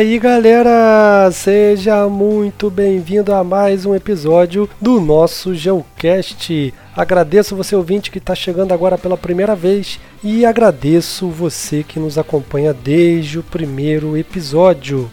[0.00, 1.30] aí, galera?
[1.30, 6.72] Seja muito bem-vindo a mais um episódio do nosso Geocast.
[6.96, 12.16] Agradeço você ouvinte que está chegando agora pela primeira vez e agradeço você que nos
[12.16, 15.10] acompanha desde o primeiro episódio.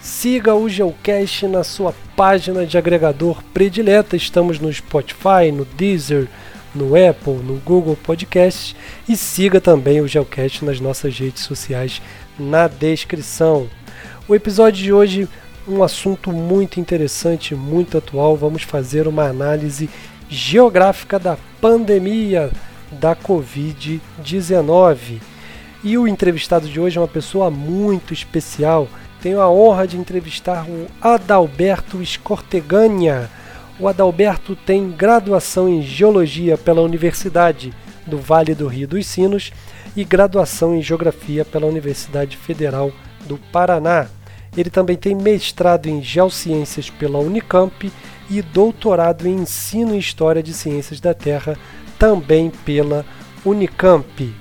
[0.00, 4.16] Siga o Geocast na sua página de agregador predileta.
[4.16, 6.28] Estamos no Spotify, no Deezer,
[6.74, 8.74] no Apple, no Google Podcast
[9.06, 12.00] e siga também o Geocast nas nossas redes sociais
[12.38, 13.68] na descrição.
[14.26, 15.28] O episódio de hoje
[15.68, 18.34] um assunto muito interessante, muito atual.
[18.34, 19.90] Vamos fazer uma análise
[20.30, 22.50] geográfica da pandemia
[22.90, 25.20] da Covid-19.
[25.82, 28.88] E o entrevistado de hoje é uma pessoa muito especial.
[29.20, 33.28] Tenho a honra de entrevistar o Adalberto Escorteganha.
[33.78, 37.74] O Adalberto tem graduação em Geologia pela Universidade
[38.06, 39.52] do Vale do Rio dos Sinos
[39.94, 42.90] e graduação em Geografia pela Universidade Federal
[43.26, 44.06] do Paraná.
[44.56, 47.92] Ele também tem mestrado em Geociências pela Unicamp
[48.30, 51.56] e doutorado em Ensino e História de Ciências da Terra
[51.98, 53.04] também pela
[53.44, 54.34] Unicamp.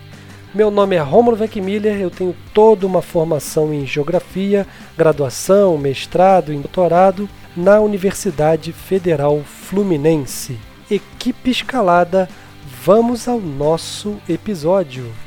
[0.53, 6.57] Meu nome é Romulo Weckmiller, eu tenho toda uma formação em Geografia, graduação, mestrado e
[6.57, 10.59] doutorado na Universidade Federal Fluminense.
[10.91, 12.29] Equipe escalada,
[12.83, 15.22] vamos ao nosso episódio.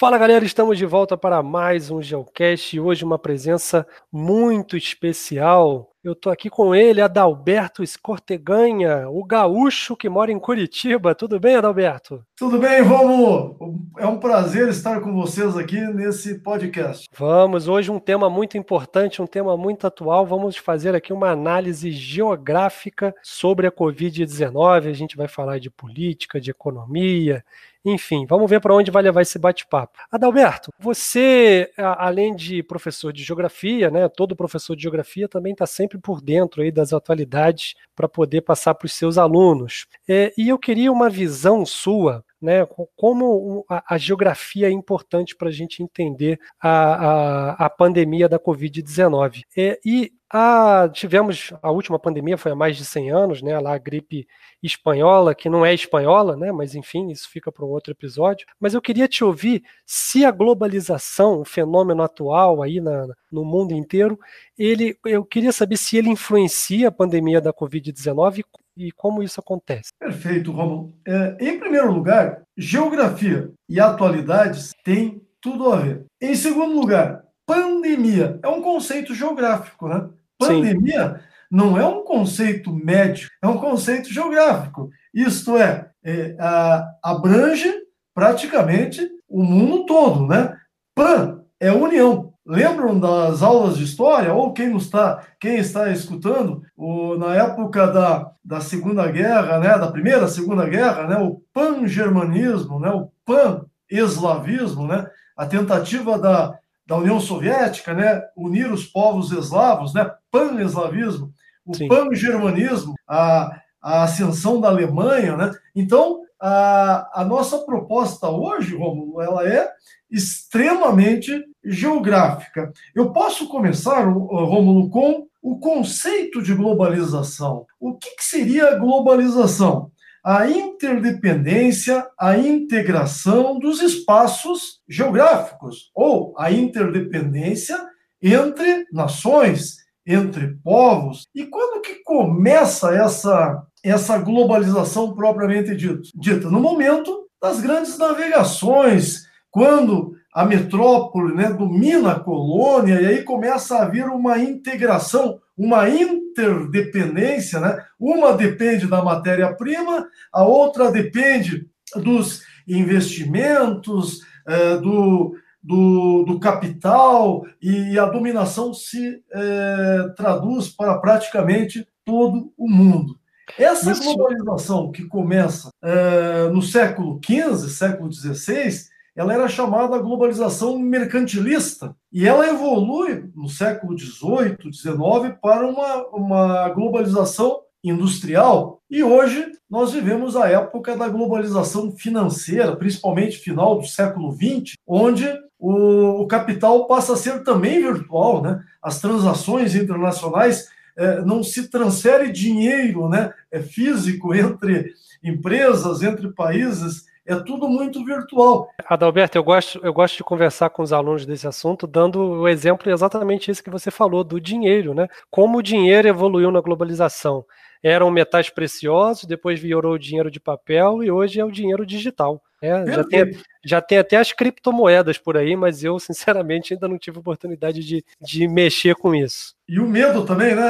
[0.00, 5.90] Fala galera, estamos de volta para mais um Geocast e hoje uma presença muito especial.
[6.02, 11.14] Eu tô aqui com ele, Adalberto Escorteganha, o gaúcho que mora em Curitiba.
[11.14, 12.24] Tudo bem, Adalberto?
[12.34, 13.58] Tudo bem, Romulo?
[13.98, 17.06] É um prazer estar com vocês aqui nesse podcast.
[17.14, 20.24] Vamos, hoje um tema muito importante, um tema muito atual.
[20.24, 24.88] Vamos fazer aqui uma análise geográfica sobre a Covid-19.
[24.88, 27.44] A gente vai falar de política, de economia,
[27.84, 29.98] enfim, vamos ver para onde vai levar esse bate-papo.
[30.10, 35.98] Adalberto, você, além de professor de geografia, né, todo professor de geografia também está sempre
[35.98, 39.86] por dentro aí das atualidades para poder passar para os seus alunos.
[40.08, 42.66] É, e eu queria uma visão sua né,
[42.96, 48.38] como a, a, geografia é importante para a gente entender a, a, a pandemia da
[48.38, 49.42] Covid-19.
[49.56, 53.74] É, e a, tivemos a última pandemia foi há mais de 100 anos, né, lá
[53.74, 54.28] a gripe
[54.62, 58.46] espanhola, que não é espanhola, né, mas enfim, isso fica para um outro episódio.
[58.60, 63.72] Mas eu queria te ouvir se a globalização, o fenômeno atual aí na, no mundo
[63.72, 64.18] inteiro,
[64.56, 68.44] ele, eu queria saber se ele influencia a pandemia da Covid-19
[68.76, 69.90] e como isso acontece.
[69.98, 70.92] Perfeito, Romulo.
[71.06, 76.04] É, em primeiro lugar, geografia e atualidades têm tudo a ver.
[76.20, 80.08] Em segundo lugar, pandemia é um conceito geográfico, né?
[80.46, 81.20] Pandemia Sim.
[81.50, 84.90] não é um conceito médico, é um conceito geográfico.
[85.14, 87.72] Isto é, é a, abrange
[88.14, 90.56] praticamente o mundo todo, né?
[90.94, 94.34] Pan é união, Lembram das aulas de história?
[94.34, 99.86] Ou quem, está, quem está escutando, o, na época da, da Segunda Guerra, né, da
[99.86, 106.58] Primeira, Segunda Guerra, né, o pan-germanismo, né, o pan-eslavismo, né, a tentativa da,
[106.90, 111.32] da União Soviética, né, unir os povos eslavos, né, pan-eslavismo,
[111.64, 115.52] o pan-germanismo, a, a ascensão da Alemanha, né?
[115.72, 119.70] Então, a, a nossa proposta hoje, Romulo, ela é
[120.10, 122.72] extremamente geográfica.
[122.92, 127.66] Eu posso começar, Rômulo, com o conceito de globalização.
[127.78, 129.89] O que, que seria a globalização?
[130.24, 137.78] A interdependência, a integração dos espaços geográficos, ou a interdependência
[138.22, 139.76] entre nações,
[140.06, 141.26] entre povos.
[141.34, 146.50] E quando que começa essa, essa globalização propriamente dita?
[146.50, 153.76] No momento das grandes navegações, quando a metrópole né, domina a colônia, e aí começa
[153.76, 155.88] a haver uma integração, uma
[156.30, 157.84] interdependência, né?
[157.98, 167.98] Uma depende da matéria-prima, a outra depende dos investimentos, é, do, do, do, capital, e
[167.98, 173.18] a dominação se é, traduz para praticamente todo o mundo.
[173.58, 181.94] Essa globalização que começa é, no século XV, século XVI, ela era chamada globalização mercantilista.
[182.12, 188.80] E ela evolui no século XVIII, XIX para uma, uma globalização industrial.
[188.90, 195.26] E hoje nós vivemos a época da globalização financeira, principalmente final do século XX, onde
[195.58, 198.42] o, o capital passa a ser também virtual.
[198.42, 198.60] Né?
[198.82, 204.92] As transações internacionais é, não se transfere dinheiro né, é físico entre
[205.22, 208.68] empresas, entre países, é tudo muito virtual.
[208.86, 212.90] Adalberto, eu gosto, eu gosto de conversar com os alunos desse assunto, dando o exemplo
[212.90, 215.06] exatamente isso que você falou, do dinheiro, né?
[215.30, 217.44] Como o dinheiro evoluiu na globalização.
[217.82, 222.42] Eram metais preciosos, depois virou o dinheiro de papel e hoje é o dinheiro digital.
[222.62, 226.98] É, já, tem, já tem até as criptomoedas por aí, mas eu, sinceramente, ainda não
[226.98, 229.54] tive oportunidade de, de mexer com isso.
[229.66, 230.62] E o medo também, né?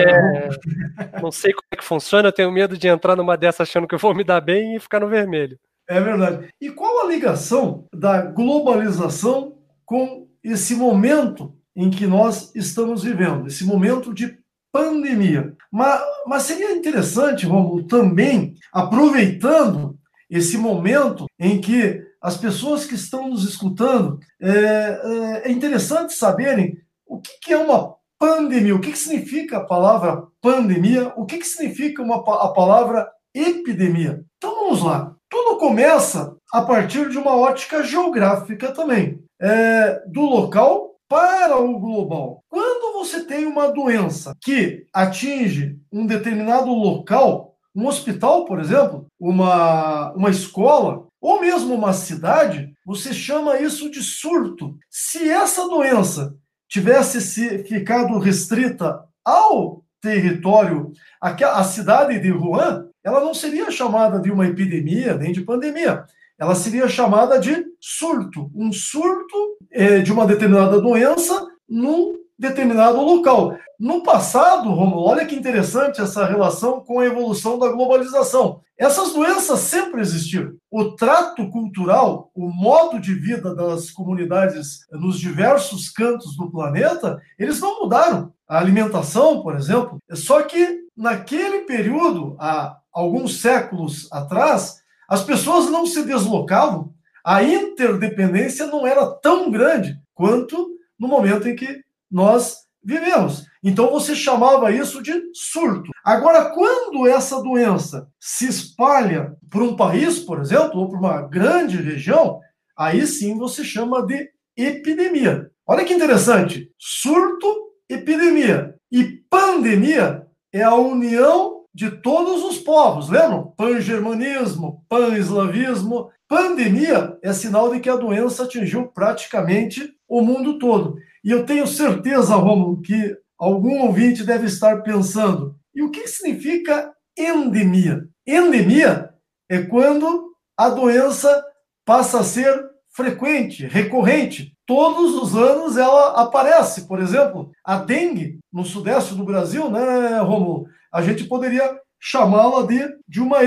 [0.00, 3.86] É, não sei como é que funciona, eu tenho medo de entrar numa dessas achando
[3.86, 5.58] que eu vou me dar bem e ficar no vermelho.
[5.88, 6.48] É verdade.
[6.60, 13.64] E qual a ligação da globalização com esse momento em que nós estamos vivendo, esse
[13.64, 14.38] momento de
[14.72, 15.54] pandemia?
[15.70, 19.96] Mas, mas seria interessante, Romulo, também, aproveitando
[20.28, 26.76] esse momento em que as pessoas que estão nos escutando, é, é, é interessante saberem
[27.06, 31.46] o que, é uma pandemia, o que, que significa a palavra pandemia, o que, que
[31.46, 34.24] significa uma, a palavra epidemia.
[34.36, 35.15] Então vamos lá.
[35.38, 42.42] Tudo começa a partir de uma ótica geográfica também, é, do local para o global.
[42.48, 50.10] Quando você tem uma doença que atinge um determinado local, um hospital, por exemplo, uma,
[50.14, 54.74] uma escola, ou mesmo uma cidade, você chama isso de surto.
[54.90, 56.34] Se essa doença
[56.66, 64.32] tivesse se ficado restrita ao território, a cidade de Wuhan, ela não seria chamada de
[64.32, 66.04] uma epidemia nem de pandemia.
[66.36, 73.56] Ela seria chamada de surto, um surto é, de uma determinada doença num determinado local.
[73.78, 78.60] No passado, Romulo, olha que interessante essa relação com a evolução da globalização.
[78.78, 80.52] Essas doenças sempre existiram.
[80.70, 87.60] O trato cultural, o modo de vida das comunidades nos diversos cantos do planeta, eles
[87.60, 88.32] não mudaram.
[88.48, 95.86] A alimentação, por exemplo, só que naquele período, há alguns séculos atrás, as pessoas não
[95.86, 96.92] se deslocavam,
[97.24, 103.44] a interdependência não era tão grande quanto no momento em que nós vivemos.
[103.62, 105.90] Então você chamava isso de surto.
[106.04, 111.76] Agora, quando essa doença se espalha por um país, por exemplo, ou por uma grande
[111.76, 112.38] região,
[112.78, 115.50] aí sim você chama de epidemia.
[115.66, 117.46] Olha que interessante: surto,
[117.88, 118.76] epidemia.
[118.90, 123.52] E pandemia é a união de todos os povos, lembram?
[123.56, 126.10] Pan-germanismo, pan-eslavismo.
[126.28, 130.96] Pandemia é sinal de que a doença atingiu praticamente o mundo todo.
[131.26, 136.94] E eu tenho certeza, Romulo, que algum ouvinte deve estar pensando: e o que significa
[137.18, 138.08] endemia?
[138.24, 139.10] Endemia
[139.50, 141.44] é quando a doença
[141.84, 142.64] passa a ser
[142.94, 144.52] frequente, recorrente.
[144.64, 146.86] Todos os anos ela aparece.
[146.86, 150.66] Por exemplo, a dengue no sudeste do Brasil, né, Romulo?
[150.92, 153.38] A gente poderia chamá-la de, de, uma,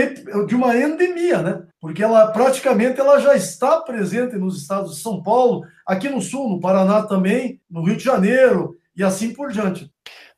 [0.46, 1.64] de uma endemia, né?
[1.80, 6.50] Porque ela praticamente ela já está presente nos estados de São Paulo, aqui no sul,
[6.50, 9.90] no Paraná também, no Rio de Janeiro e assim por diante.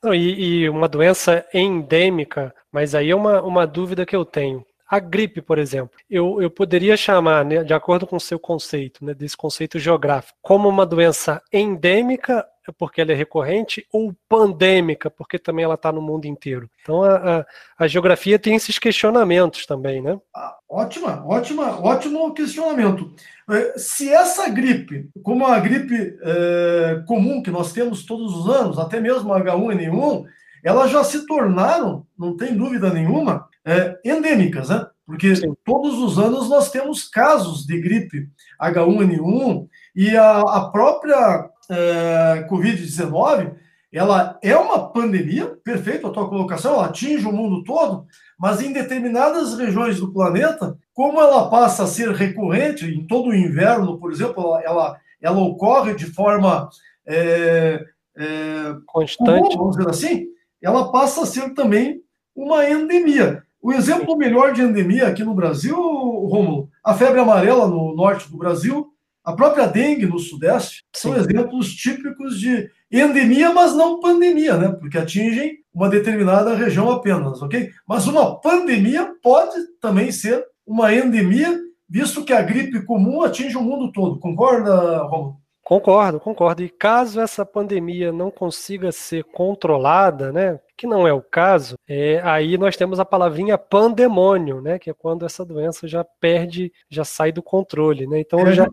[0.03, 4.65] Não, e, e, uma doença endêmica, mas aí é uma, uma dúvida que eu tenho.
[4.87, 9.05] A gripe, por exemplo, eu, eu poderia chamar, né, de acordo com o seu conceito,
[9.05, 12.45] né, desse conceito geográfico, como uma doença endêmica
[12.77, 16.69] porque ela é recorrente, ou pandêmica, porque também ela está no mundo inteiro.
[16.81, 17.45] Então a, a,
[17.79, 20.19] a, geografia tem esses questionamentos também, né?
[20.35, 23.13] Ah, ótima, ótima, ótimo questionamento.
[23.49, 28.77] É, se essa gripe, como a gripe é, comum que nós temos todos os anos,
[28.77, 30.25] até mesmo a H1N1,
[30.63, 34.85] elas já se tornaram, não tem dúvida nenhuma, é, endêmicas, né?
[35.05, 35.53] Porque Sim.
[35.65, 38.29] todos os anos nós temos casos de gripe
[38.61, 43.53] H1N1 e a, a própria é, Covid-19,
[43.93, 48.05] ela é uma pandemia, perfeito a tua colocação, ela atinge o mundo todo,
[48.37, 53.35] mas em determinadas regiões do planeta, como ela passa a ser recorrente, em todo o
[53.35, 56.69] inverno, por exemplo, ela, ela, ela ocorre de forma
[57.05, 57.83] é,
[58.17, 60.27] é, constante, comum, vamos dizer assim,
[60.61, 62.01] ela passa a ser também
[62.35, 63.43] uma endemia.
[63.61, 68.37] O exemplo melhor de endemia aqui no Brasil, Romulo, a febre amarela no norte do
[68.37, 68.91] Brasil,
[69.23, 74.69] a própria dengue no Sudeste são exemplos típicos de endemia, mas não pandemia, né?
[74.69, 77.69] Porque atingem uma determinada região apenas, ok?
[77.87, 81.59] Mas uma pandemia pode também ser uma endemia,
[81.89, 84.19] visto que a gripe comum atinge o mundo todo.
[84.19, 85.40] Concorda, Romulo?
[85.63, 86.63] Concordo, concordo.
[86.63, 92.19] E caso essa pandemia não consiga ser controlada, né, que não é o caso, é,
[92.23, 97.05] aí nós temos a palavrinha pandemônio, né, que é quando essa doença já perde, já
[97.05, 98.19] sai do controle, né?
[98.19, 98.67] Então eu já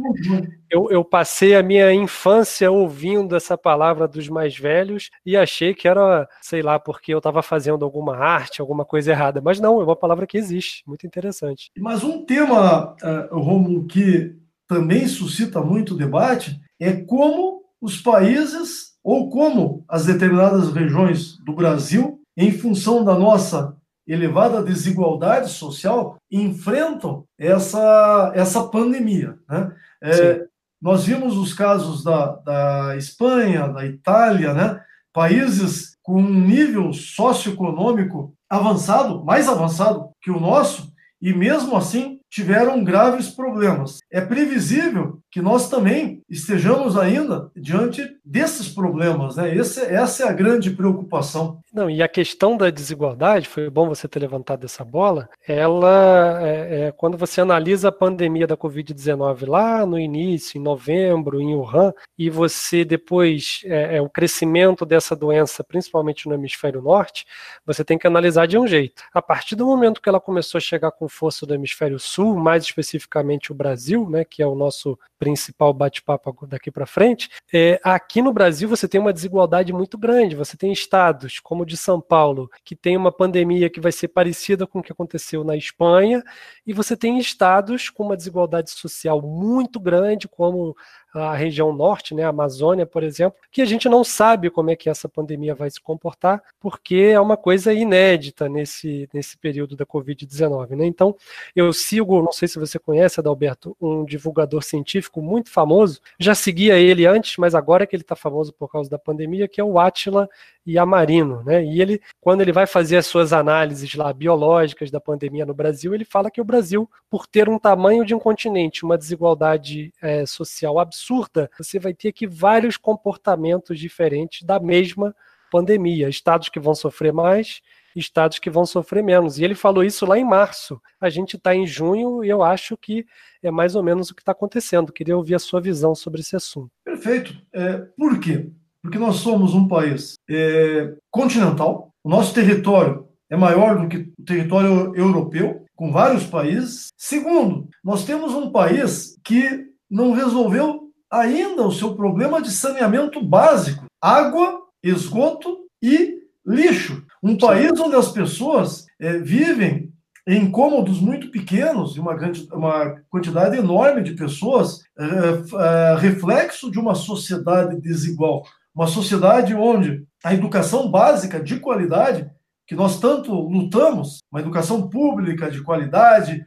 [0.71, 5.87] eu, eu passei a minha infância ouvindo essa palavra dos mais velhos e achei que
[5.87, 9.85] era, sei lá, porque eu estava fazendo alguma arte, alguma coisa errada, mas não, é
[9.85, 11.71] uma palavra que existe, muito interessante.
[11.79, 14.35] Mas um tema, uh, Romulo, que
[14.69, 22.21] também suscita muito debate é como os países ou como as determinadas regiões do Brasil,
[22.37, 23.75] em função da nossa
[24.07, 29.39] elevada desigualdade social, enfrentam essa, essa pandemia.
[29.49, 29.73] Né?
[30.03, 30.47] É,
[30.81, 34.81] nós vimos os casos da, da Espanha, da Itália, né?
[35.13, 42.85] países com um nível socioeconômico avançado, mais avançado que o nosso, e mesmo assim tiveram
[42.85, 43.99] graves problemas.
[44.11, 49.55] É previsível que nós também estejamos ainda diante desses problemas, né?
[49.55, 51.61] Esse, essa é a grande preocupação.
[51.73, 56.87] Não, e a questão da desigualdade, foi bom você ter levantado essa bola, ela, é,
[56.87, 61.93] é, quando você analisa a pandemia da Covid-19 lá no início, em novembro, em Wuhan,
[62.17, 67.27] e você depois, é, é, o crescimento dessa doença, principalmente no hemisfério norte,
[67.67, 69.03] você tem que analisar de um jeito.
[69.13, 72.65] A partir do momento que ela começou a chegar com força do hemisfério sul, mais
[72.65, 78.23] especificamente o Brasil, né, que é o nosso principal bate-papo daqui para frente, é, aqui
[78.23, 80.37] no Brasil você tem uma desigualdade muito grande.
[80.37, 84.09] Você tem estados como o de São Paulo, que tem uma pandemia que vai ser
[84.09, 86.23] parecida com o que aconteceu na Espanha,
[86.67, 90.77] e você tem estados com uma desigualdade social muito grande, como
[91.15, 94.77] a região norte, né, a Amazônia, por exemplo, que a gente não sabe como é
[94.77, 99.87] que essa pandemia vai se comportar, porque é uma coisa inédita nesse, nesse período da
[99.87, 100.77] Covid-19.
[100.77, 100.87] Né?
[100.87, 101.17] Então,
[101.57, 106.79] eu sigo, não sei se você conhece, Adalberto, um divulgador científico muito famoso, já seguia
[106.79, 109.79] ele antes, mas agora que ele está famoso por causa da pandemia, que é o
[109.79, 110.29] Atila
[110.73, 111.65] Yamarino, né?
[111.65, 115.95] E ele, quando ele vai fazer as suas análises lá biológicas da pandemia no Brasil,
[115.95, 120.27] ele fala que o Brasil, por ter um tamanho de um continente, uma desigualdade é,
[120.27, 125.15] social absurda, absurda, você vai ter aqui vários comportamentos diferentes da mesma
[125.51, 126.09] pandemia.
[126.09, 127.61] Estados que vão sofrer mais,
[127.95, 129.39] estados que vão sofrer menos.
[129.39, 130.81] E ele falou isso lá em março.
[131.01, 133.07] A gente está em junho e eu acho que
[133.43, 134.93] é mais ou menos o que está acontecendo.
[134.93, 136.71] Queria ouvir a sua visão sobre esse assunto.
[136.85, 137.35] Perfeito.
[137.53, 138.51] É, por quê?
[138.83, 144.25] Porque nós somos um país é, continental, o nosso território é maior do que o
[144.25, 146.89] território europeu, com vários países.
[146.97, 153.85] Segundo, nós temos um país que não resolveu ainda o seu problema de saneamento básico:
[154.01, 157.05] água, esgoto e lixo.
[157.23, 159.93] Um país onde as pessoas é, vivem
[160.27, 162.15] em cômodos muito pequenos, e uma,
[162.53, 168.45] uma quantidade enorme de pessoas, é, é, reflexo de uma sociedade desigual.
[168.79, 172.31] Uma sociedade onde a educação básica de qualidade,
[172.65, 176.47] que nós tanto lutamos, uma educação pública de qualidade,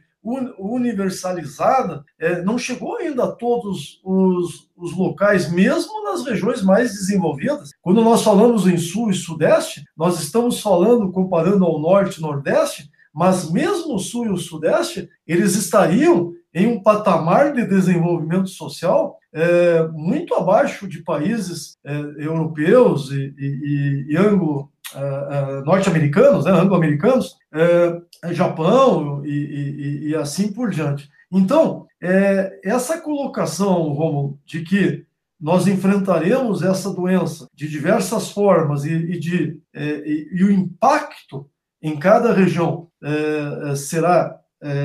[0.58, 7.68] universalizada, é, não chegou ainda a todos os, os locais, mesmo nas regiões mais desenvolvidas.
[7.82, 12.90] Quando nós falamos em sul e sudeste, nós estamos falando, comparando ao norte e nordeste,
[13.12, 19.18] mas mesmo o sul e o sudeste, eles estariam em um patamar de desenvolvimento social
[19.32, 26.52] é, muito abaixo de países é, europeus e, e, e anglo, uh, uh, norte-americanos, né,
[26.52, 31.08] anglo-americanos, uh, Japão e, e, e, assim por diante.
[31.30, 35.04] Então, é, essa colocação, Romulo, de que
[35.40, 41.48] nós enfrentaremos essa doença de diversas formas e, e de, é, e, o impacto
[41.80, 44.38] em cada região é, será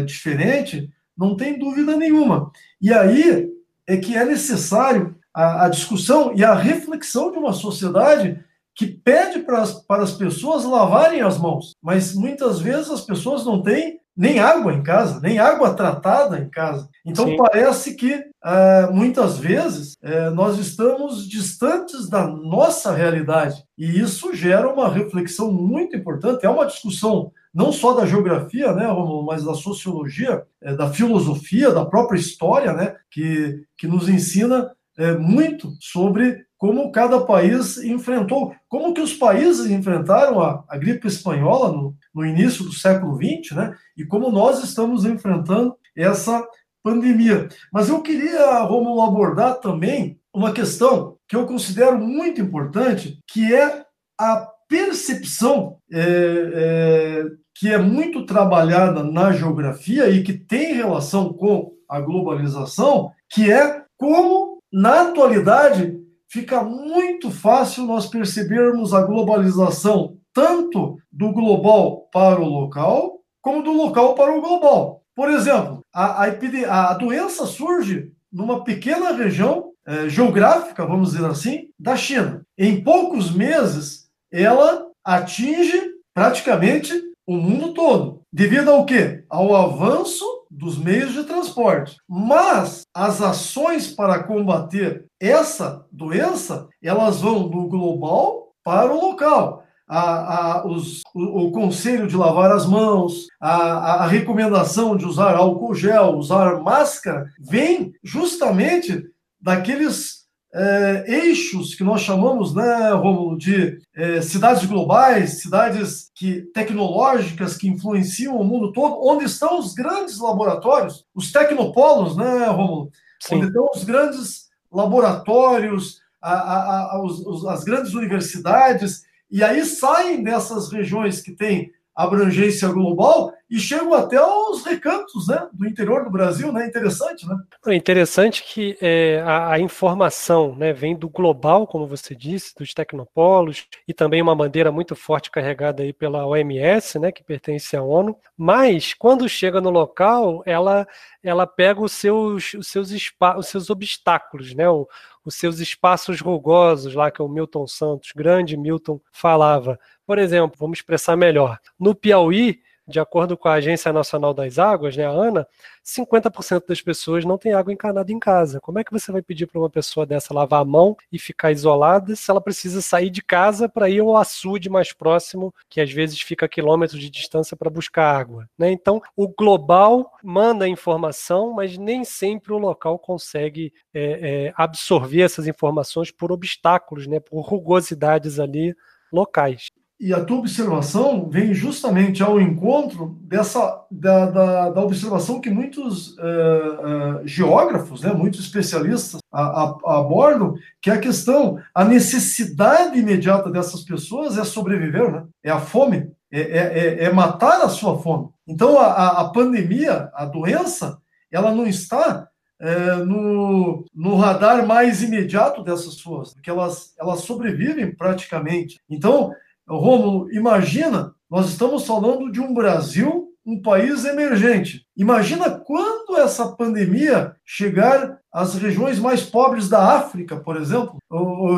[0.08, 2.52] diferente, não tem dúvida nenhuma.
[2.82, 3.50] E aí
[3.88, 8.44] é que é necessário a, a discussão e a reflexão de uma sociedade
[8.76, 13.44] que pede para as, para as pessoas lavarem as mãos, mas muitas vezes as pessoas
[13.44, 16.90] não têm nem água em casa, nem água tratada em casa.
[17.06, 17.38] Então Sim.
[17.38, 24.68] parece que uh, muitas vezes uh, nós estamos distantes da nossa realidade e isso gera
[24.68, 26.46] uma reflexão muito importante.
[26.46, 31.72] É uma discussão não só da geografia, né, Romulo, mas da sociologia, uh, da filosofia,
[31.72, 34.72] da própria história, né, que, que nos ensina
[35.20, 41.72] muito sobre como cada país enfrentou, como que os países enfrentaram a, a gripe espanhola
[41.72, 43.76] no, no início do século XX, né?
[43.96, 46.44] E como nós estamos enfrentando essa
[46.84, 47.48] pandemia.
[47.72, 53.86] Mas eu queria, Romulo, abordar também uma questão que eu considero muito importante, que é
[54.20, 57.26] a percepção é, é,
[57.60, 63.84] que é muito trabalhada na geografia e que tem relação com a globalização, que é
[63.98, 65.98] como na atualidade,
[66.30, 73.72] fica muito fácil nós percebermos a globalização tanto do global para o local, como do
[73.72, 75.02] local para o global.
[75.16, 81.70] Por exemplo, a, a, a doença surge numa pequena região é, geográfica, vamos dizer assim,
[81.80, 82.46] da China.
[82.56, 85.82] Em poucos meses, ela atinge
[86.14, 88.22] praticamente o mundo todo.
[88.32, 89.26] Devido ao quê?
[89.30, 91.98] Ao avanço dos meios de transporte.
[92.08, 99.64] Mas as ações para combater essa doença, elas vão do global para o local.
[99.90, 105.36] A, a, os, o, o, conselho de lavar as mãos, a, a recomendação de usar
[105.36, 109.02] álcool gel, usar máscara, vem justamente
[109.40, 110.27] daqueles
[110.58, 117.68] é, eixos que nós chamamos, né, Romulo, de é, cidades globais, cidades que, tecnológicas que
[117.68, 122.90] influenciam o mundo todo, onde estão os grandes laboratórios, os tecnopolos, né, Romulo?
[123.20, 123.36] Sim.
[123.36, 130.24] Onde estão os grandes laboratórios, a, a, a, os, as grandes universidades, e aí saem
[130.24, 136.12] dessas regiões que têm abrangência global e chegam até os recantos né, do interior do
[136.12, 136.68] Brasil, né?
[136.68, 137.36] Interessante, né?
[137.66, 142.74] É interessante que é, a, a, informação né, vem do global, como você disse, dos
[142.74, 147.82] tecnopolos, e também uma bandeira muito forte carregada aí pela OMS, né, que pertence à
[147.82, 150.86] ONU, mas quando chega no local, ela,
[151.24, 154.70] ela pega os seus, os seus, os seus obstáculos, né?
[154.70, 154.88] O,
[155.28, 159.78] os seus espaços rugosos lá que o Milton Santos, grande Milton, falava.
[160.06, 161.60] Por exemplo, vamos expressar melhor.
[161.78, 165.48] No Piauí, de acordo com a Agência Nacional das Águas, né, a ANA,
[165.84, 168.62] 50% das pessoas não têm água encanada em casa.
[168.62, 171.52] Como é que você vai pedir para uma pessoa dessa lavar a mão e ficar
[171.52, 175.92] isolada se ela precisa sair de casa para ir ao açude mais próximo, que às
[175.92, 178.50] vezes fica a quilômetros de distância para buscar água?
[178.58, 178.72] Né?
[178.72, 185.48] Então, o global manda informação, mas nem sempre o local consegue é, é, absorver essas
[185.48, 188.76] informações por obstáculos, né, por rugosidades ali
[189.12, 189.70] locais.
[190.00, 196.10] E a tua observação vem justamente ao encontro dessa da, da, da observação que muitos
[196.18, 203.00] uh, uh, geógrafos, né, muitos especialistas a, a, abordam, que é a questão, a necessidade
[203.00, 205.24] imediata dessas pessoas é sobreviver, né?
[205.44, 208.30] é a fome, é, é, é, é matar a sua fome.
[208.48, 211.00] Então a, a pandemia, a doença,
[211.32, 212.28] ela não está
[212.60, 218.80] é, no, no, radar mais imediato dessas pessoas, porque elas, elas sobrevivem praticamente.
[218.90, 219.32] Então,
[219.76, 224.86] Romulo, imagina, nós estamos falando de um Brasil, um país emergente.
[224.96, 230.98] Imagina quando essa pandemia chegar às regiões mais pobres da África, por exemplo.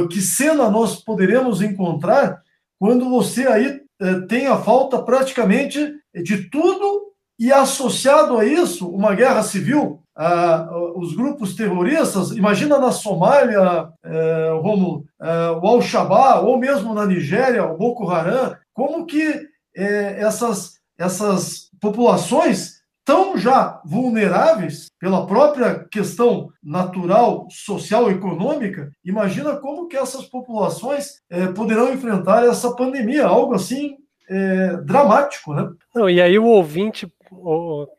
[0.10, 2.42] Que cena nós poderemos encontrar
[2.80, 9.14] quando você aí eh, tem a falta praticamente de tudo e associado a isso uma
[9.14, 13.90] guerra civil, uh, os grupos terroristas, imagina na Somália,
[14.62, 20.74] como uh, o Al-Shabaab, ou mesmo na Nigéria, o Boko Haram, como que eh, essas,
[20.98, 30.26] essas populações tão já vulneráveis pela própria questão natural, social, econômica, imagina como que essas
[30.26, 33.98] populações eh, poderão enfrentar essa pandemia, algo assim
[34.30, 35.68] é, dramático, né?
[35.96, 37.12] Não, e aí o ouvinte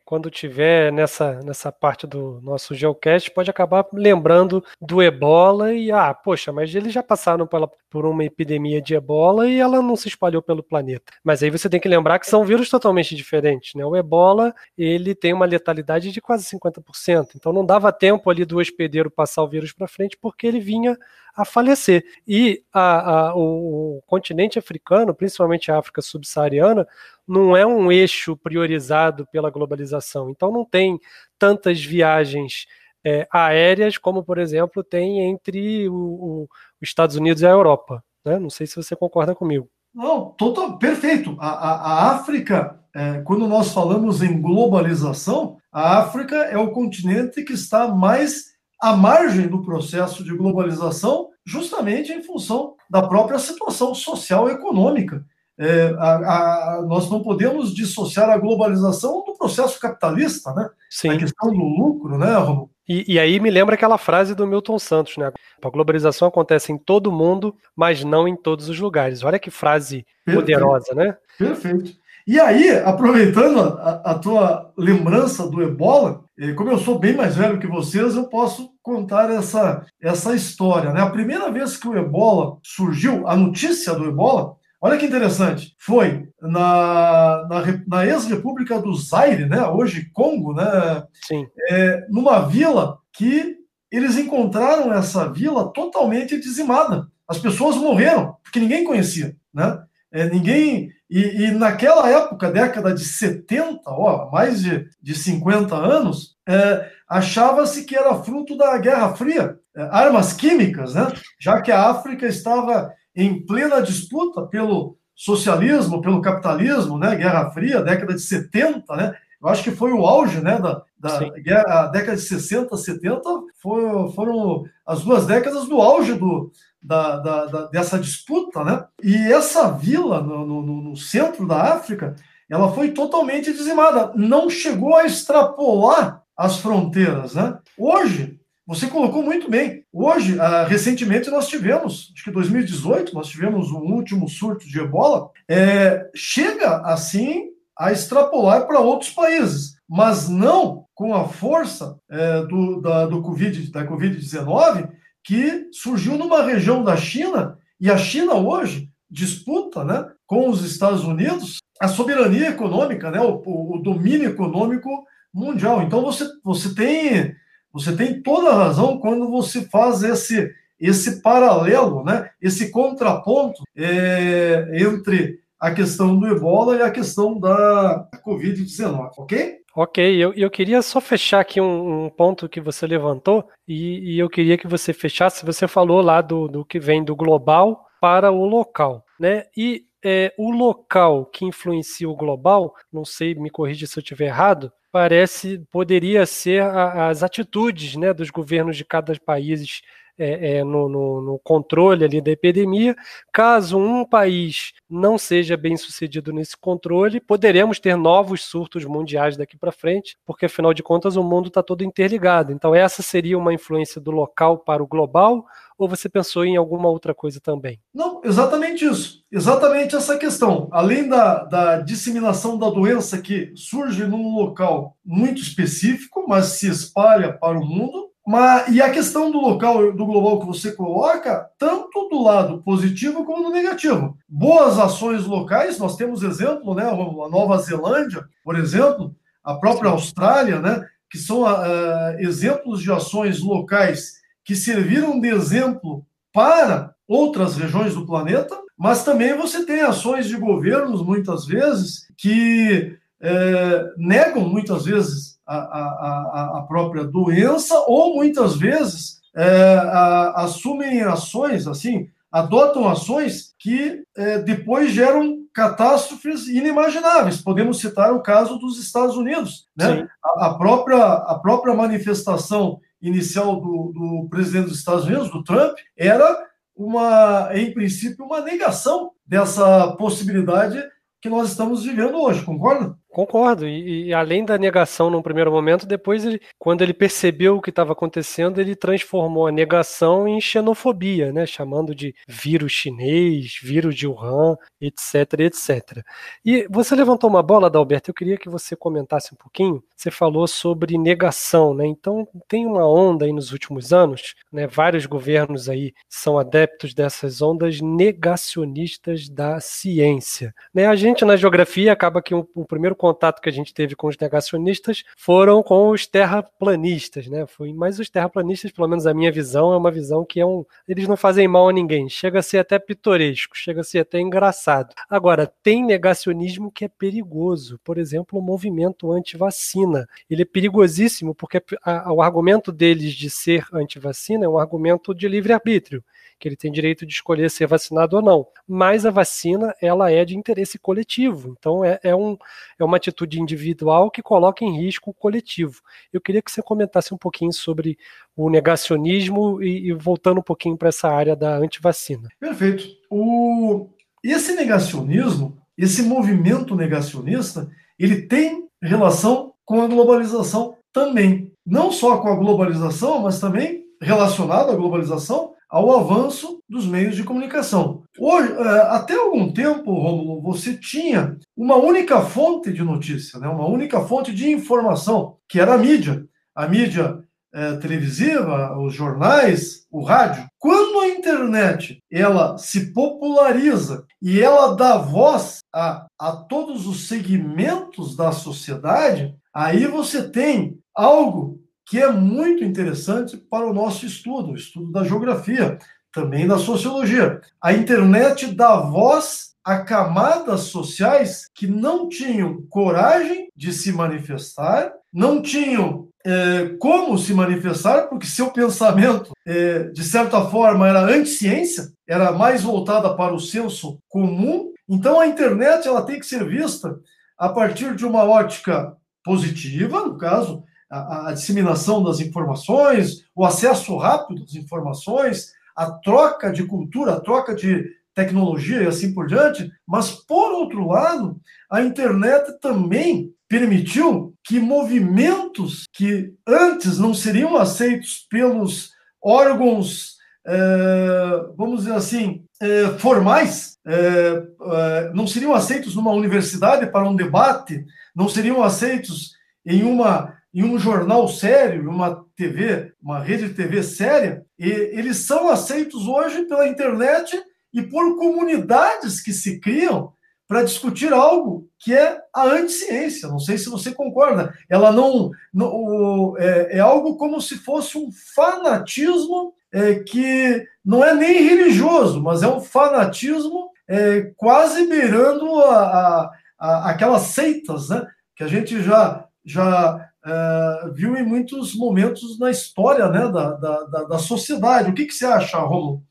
[0.05, 6.13] quando tiver nessa, nessa parte do nosso geocast, pode acabar lembrando do ebola e, ah,
[6.13, 10.07] poxa, mas eles já passaram pela, por uma epidemia de ebola e ela não se
[10.07, 11.11] espalhou pelo planeta.
[11.23, 13.85] Mas aí você tem que lembrar que são vírus totalmente diferentes, né?
[13.85, 18.59] O ebola, ele tem uma letalidade de quase 50%, então não dava tempo ali do
[18.59, 20.97] hospedeiro passar o vírus para frente porque ele vinha
[21.35, 22.03] a falecer.
[22.27, 26.87] E a, a, o, o continente africano, principalmente a África subsaariana,
[27.27, 30.29] não é um eixo priorizado pela globalização.
[30.29, 30.99] Então não tem
[31.37, 32.65] tantas viagens
[33.03, 36.47] é, aéreas como, por exemplo, tem entre os
[36.81, 38.03] Estados Unidos e a Europa.
[38.23, 38.37] Né?
[38.39, 39.69] Não sei se você concorda comigo.
[39.93, 41.35] Não, total, perfeito.
[41.39, 47.43] A, a, a África, é, quando nós falamos em globalização, a África é o continente
[47.43, 48.50] que está mais
[48.81, 55.23] à margem do processo de globalização, justamente em função da própria situação social e econômica.
[55.59, 60.67] É, a, a, nós não podemos dissociar a globalização do processo capitalista, né?
[60.89, 61.09] Sim.
[61.09, 62.71] A questão do lucro, né, Romulo?
[62.89, 65.31] E, e, aí me lembra aquela frase do Milton Santos, né?
[65.63, 69.23] A globalização acontece em todo mundo, mas não em todos os lugares.
[69.23, 70.39] Olha que frase Perfeito.
[70.39, 71.15] poderosa, né?
[71.37, 71.91] Perfeito.
[72.27, 76.23] E aí, aproveitando a, a, tua lembrança do ebola,
[76.55, 80.91] como eu sou bem mais velho que vocês, eu posso contar essa, essa história.
[80.91, 81.01] Né?
[81.01, 85.75] A primeira vez que o ebola surgiu, a notícia do ebola, Olha que interessante.
[85.77, 89.63] Foi na, na, na ex-república do Zaire, né?
[89.67, 91.03] hoje Congo, né?
[91.27, 91.45] Sim.
[91.69, 93.57] É, numa vila que
[93.91, 97.07] eles encontraram essa vila totalmente dizimada.
[97.27, 99.83] As pessoas morreram, porque ninguém conhecia, né?
[100.11, 100.89] É, ninguém.
[101.11, 107.83] E, e, naquela época, década de 70, ó, mais de, de 50 anos, é, achava-se
[107.83, 111.11] que era fruto da Guerra Fria, é, armas químicas, né?
[111.37, 117.13] já que a África estava em plena disputa pelo socialismo, pelo capitalismo, né?
[117.15, 119.13] Guerra Fria, década de 70, né?
[119.41, 123.21] Eu acho que foi o auge né, da, da guerra, década de 60, 70,
[123.61, 128.85] foi, foram as duas décadas do auge do, da, da, da, dessa disputa, né?
[129.03, 132.15] E essa vila no, no, no, centro da África,
[132.49, 137.57] ela foi totalmente dizimada, não chegou a extrapolar as fronteiras, né?
[137.77, 139.83] Hoje, você colocou muito bem.
[139.91, 145.29] Hoje, uh, recentemente, nós tivemos, acho que 2018, nós tivemos um último surto de ebola.
[145.49, 152.79] É, chega, assim, a extrapolar para outros países, mas não com a força é, do,
[152.79, 154.89] da, do COVID, da Covid-19,
[155.23, 161.03] que surgiu numa região da China, e a China hoje disputa né, com os Estados
[161.03, 164.89] Unidos a soberania econômica, né, o, o, domínio econômico
[165.33, 165.81] mundial.
[165.81, 167.35] Então você, você, tem,
[167.73, 174.71] você tem toda a razão quando você faz esse, esse paralelo, né, esse contraponto é,
[174.73, 179.60] entre a questão do ebola e a questão da Covid-19, ok?
[179.73, 184.19] Ok, eu, eu queria só fechar aqui um, um ponto que você levantou e, e,
[184.19, 185.45] eu queria que você fechasse.
[185.45, 189.45] Você falou lá do, do que vem do global para o local, né?
[189.55, 194.25] E é, o local que influencia o global, não sei, me corrija se eu estiver
[194.25, 199.81] errado, parece poderia ser a, as atitudes, né, dos governos de cada país
[200.21, 202.95] é, é, no, no, no, controle ali da epidemia.
[203.33, 209.57] Caso um país não seja bem sucedido nesse controle, poderemos ter novos surtos mundiais daqui
[209.57, 212.51] para frente, porque afinal de contas o mundo está todo interligado.
[212.51, 215.45] Então, essa seria uma influência do local para o global,
[215.77, 217.79] ou você pensou em alguma outra coisa também?
[217.91, 219.23] Não, exatamente isso.
[219.31, 220.69] Exatamente essa questão.
[220.71, 227.33] Além da, da disseminação da doença que surge num local muito específico, mas se espalha
[227.33, 232.07] para o mundo, mas, e a questão do local, do global que você coloca, tanto
[232.07, 234.17] do lado positivo como do negativo.
[234.29, 236.83] Boas ações locais, nós temos exemplo, né?
[236.83, 236.95] A
[237.29, 240.85] Nova Zelândia, por exemplo, a própria Austrália, né?
[241.09, 248.05] Que são uh, exemplos de ações locais que serviram de exemplo para outras regiões do
[248.05, 255.30] planeta, mas também você tem ações de governos, muitas vezes, que uh, negam, muitas vezes,
[255.55, 263.53] a, a, a própria doença, ou muitas vezes é, a, assumem ações, assim, adotam ações
[263.59, 267.41] que é, depois geram catástrofes inimagináveis.
[267.41, 269.67] Podemos citar o caso dos Estados Unidos.
[269.75, 270.07] Né?
[270.23, 275.75] A, a, própria, a própria manifestação inicial do, do presidente dos Estados Unidos, do Trump,
[275.97, 280.81] era uma, em princípio, uma negação dessa possibilidade
[281.21, 282.95] que nós estamos vivendo hoje, concorda?
[283.11, 283.67] Concordo.
[283.67, 287.69] E, e, além da negação num primeiro momento, depois, ele, quando ele percebeu o que
[287.69, 291.45] estava acontecendo, ele transformou a negação em xenofobia, né?
[291.45, 296.03] chamando de vírus chinês, vírus de Wuhan, etc, etc.
[296.45, 299.83] E você levantou uma bola, Dalberto, eu queria que você comentasse um pouquinho.
[299.93, 301.85] Você falou sobre negação, né?
[301.85, 304.67] Então, tem uma onda aí nos últimos anos, né?
[304.67, 310.55] vários governos aí são adeptos dessas ondas negacionistas da ciência.
[310.73, 310.85] Né?
[310.85, 314.07] A gente, na geografia, acaba que o, o primeiro contato que a gente teve com
[314.07, 317.47] os negacionistas foram com os terraplanistas, né?
[317.47, 320.63] Foi, mas os terraplanistas, pelo menos a minha visão, é uma visão que é um.
[320.87, 322.07] Eles não fazem mal a ninguém.
[322.07, 324.93] Chega a ser até pitoresco, chega a ser até engraçado.
[325.09, 327.79] Agora, tem negacionismo que é perigoso.
[327.83, 330.07] Por exemplo, o movimento anti-vacina.
[330.29, 335.15] Ele é perigosíssimo porque a, a, o argumento deles de ser anti-vacina é um argumento
[335.15, 336.03] de livre-arbítrio
[336.41, 338.47] que ele tem direito de escolher ser vacinado ou não.
[338.67, 341.55] Mas a vacina, ela é de interesse coletivo.
[341.57, 342.35] Então, é, é, um,
[342.79, 345.81] é uma atitude individual que coloca em risco o coletivo.
[346.11, 347.97] Eu queria que você comentasse um pouquinho sobre
[348.35, 352.27] o negacionismo e, e voltando um pouquinho para essa área da antivacina.
[352.39, 352.85] Perfeito.
[353.09, 353.89] O,
[354.23, 361.51] esse negacionismo, esse movimento negacionista, ele tem relação com a globalização também.
[361.63, 367.23] Não só com a globalização, mas também relacionado à globalização, ao avanço dos meios de
[367.23, 368.03] comunicação.
[368.19, 373.47] Hoje, é, até algum tempo, Romulo, você tinha uma única fonte de notícia, né?
[373.47, 376.25] uma única fonte de informação, que era a mídia.
[376.53, 380.45] A mídia é, televisiva, os jornais, o rádio.
[380.57, 388.15] Quando a internet ela se populariza e ela dá voz a, a todos os segmentos
[388.15, 394.55] da sociedade, aí você tem algo que é muito interessante para o nosso estudo, o
[394.55, 395.77] estudo da geografia,
[396.11, 397.41] também da sociologia.
[397.61, 405.41] A internet dá voz a camadas sociais que não tinham coragem de se manifestar, não
[405.41, 412.31] tinham é, como se manifestar, porque seu pensamento, é, de certa forma, era anti-ciência, era
[412.31, 414.71] mais voltada para o senso comum.
[414.87, 416.99] Então, a internet ela tem que ser vista
[417.37, 423.95] a partir de uma ótica positiva, no caso, a, a disseminação das informações, o acesso
[423.95, 429.71] rápido às informações, a troca de cultura, a troca de tecnologia e assim por diante,
[429.87, 438.25] mas, por outro lado, a internet também permitiu que movimentos que antes não seriam aceitos
[438.29, 438.91] pelos
[439.23, 447.15] órgãos, é, vamos dizer assim, é, formais, é, não seriam aceitos numa universidade para um
[447.15, 449.31] debate, não seriam aceitos
[449.65, 455.17] em uma em um jornal sério, uma TV, uma rede de TV séria, e eles
[455.17, 457.41] são aceitos hoje pela internet
[457.73, 460.13] e por comunidades que se criam
[460.47, 463.29] para discutir algo que é a anticiência.
[463.29, 464.53] Não sei se você concorda.
[464.69, 471.13] Ela não, não é, é, algo como se fosse um fanatismo é, que não é
[471.13, 478.05] nem religioso, mas é um fanatismo é, quase beirando a, a, a, aquelas seitas, né?
[478.35, 484.03] Que a gente já já é, viu em muitos momentos na história né, da, da,
[484.03, 484.91] da sociedade.
[484.91, 486.03] O que, que você acha, Romulo?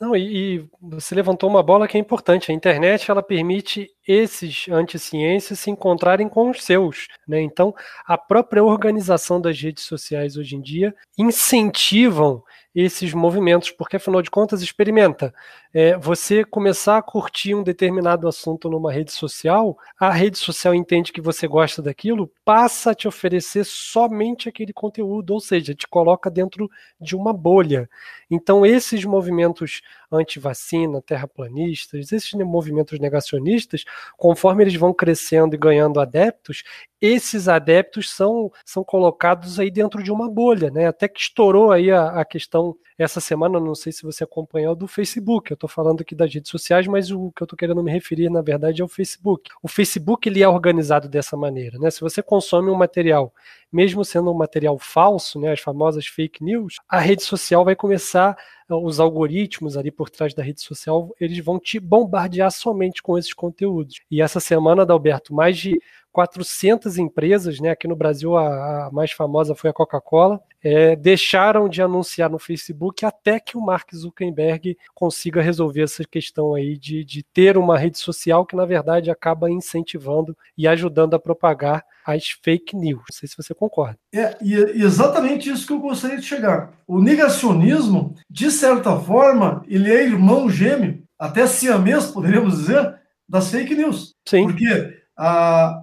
[0.00, 2.50] Não, e, e, você levantou uma bola que é importante.
[2.50, 7.08] A internet ela permite esses anticiências se encontrarem com os seus.
[7.26, 7.40] Né?
[7.40, 7.74] Então,
[8.06, 12.42] a própria organização das redes sociais hoje em dia incentivam
[12.74, 15.32] esses movimentos, porque afinal de contas, experimenta.
[15.72, 21.12] É, você começar a curtir um determinado assunto numa rede social, a rede social entende
[21.12, 26.28] que você gosta daquilo, passa a te oferecer somente aquele conteúdo, ou seja, te coloca
[26.28, 26.68] dentro
[27.00, 27.88] de uma bolha.
[28.28, 29.80] Então, esses movimentos
[30.14, 33.84] anti-vacina, terraplanistas, esses movimentos negacionistas,
[34.16, 36.62] conforme eles vão crescendo e ganhando adeptos,
[37.00, 40.86] esses adeptos são, são colocados aí dentro de uma bolha, né?
[40.86, 44.86] Até que estourou aí a, a questão essa semana, não sei se você acompanhou, do
[44.86, 45.50] Facebook.
[45.50, 48.30] Eu estou falando aqui das redes sociais, mas o que eu estou querendo me referir,
[48.30, 49.50] na verdade, é o Facebook.
[49.62, 51.90] O Facebook ele é organizado dessa maneira, né?
[51.90, 53.34] Se você consome um material,
[53.74, 58.36] mesmo sendo um material falso, né, as famosas fake news, a rede social vai começar
[58.68, 63.34] os algoritmos ali por trás da rede social, eles vão te bombardear somente com esses
[63.34, 64.00] conteúdos.
[64.08, 65.80] E essa semana, Dalberto, mais de
[66.14, 71.68] 400 empresas, né, aqui no Brasil a, a mais famosa foi a Coca-Cola, é, deixaram
[71.68, 77.04] de anunciar no Facebook até que o Mark Zuckerberg consiga resolver essa questão aí de,
[77.04, 82.28] de ter uma rede social que, na verdade, acaba incentivando e ajudando a propagar as
[82.28, 83.02] fake news.
[83.10, 83.98] Não sei se você concorda.
[84.14, 86.72] É, e é exatamente isso que eu gostaria de chegar.
[86.86, 93.74] O negacionismo, de certa forma, ele é irmão gêmeo, até siamês, poderíamos dizer, das fake
[93.74, 94.14] news.
[94.24, 94.44] Sim.
[94.44, 95.03] Porque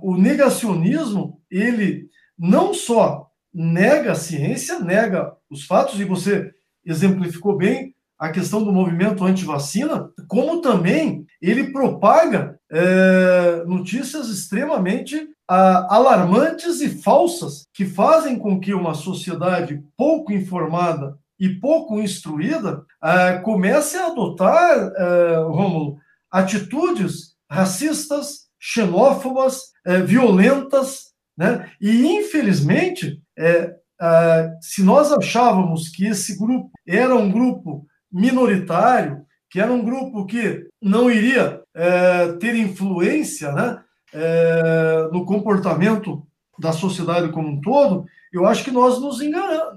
[0.01, 6.51] o negacionismo, ele não só nega a ciência, nega os fatos, e você
[6.85, 16.81] exemplificou bem a questão do movimento anti-vacina, como também ele propaga é, notícias extremamente alarmantes
[16.81, 23.97] e falsas que fazem com que uma sociedade pouco informada e pouco instruída é, comece
[23.97, 25.97] a adotar, é, Rômulo,
[26.29, 31.71] atitudes racistas, xenófobas, é, violentas, né?
[31.81, 39.59] E infelizmente, é, é, se nós achávamos que esse grupo era um grupo minoritário, que
[39.59, 43.81] era um grupo que não iria é, ter influência, né,
[44.13, 46.25] é, no comportamento
[46.59, 49.19] da sociedade como um todo, eu acho que nós nos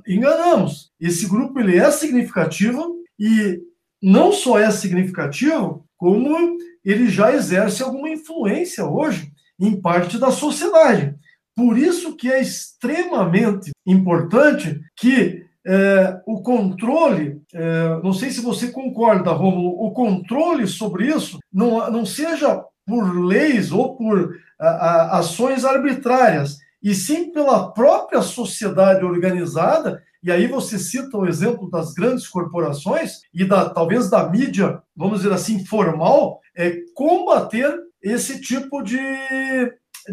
[0.06, 0.92] enganamos.
[1.00, 3.60] Esse grupo ele é significativo e
[4.02, 11.14] não só é significativo, como ele já exerce alguma influência hoje em parte da sociedade.
[11.56, 18.68] Por isso que é extremamente importante que é, o controle, é, não sei se você
[18.68, 25.18] concorda, Romulo, o controle sobre isso não, não seja por leis ou por a, a,
[25.18, 31.92] ações arbitrárias, e sim pela própria sociedade organizada e aí você cita o exemplo das
[31.92, 38.82] grandes corporações e da talvez da mídia, vamos dizer assim, formal, é combater esse tipo
[38.82, 38.98] de,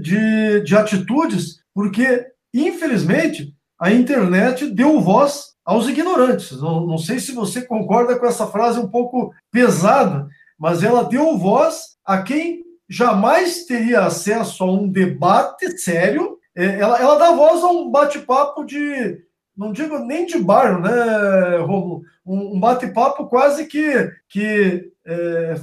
[0.01, 6.60] de, de atitudes, porque, infelizmente, a internet deu voz aos ignorantes.
[6.62, 10.27] Não, não sei se você concorda com essa frase um pouco pesada,
[10.60, 17.17] mas ela deu voz a quem jamais teria acesso a um debate sério ela, ela
[17.17, 19.21] dá voz a um bate-papo de,
[19.55, 22.03] não digo nem de bar, né, Romulo?
[22.25, 25.55] Um, um bate-papo quase que, que é,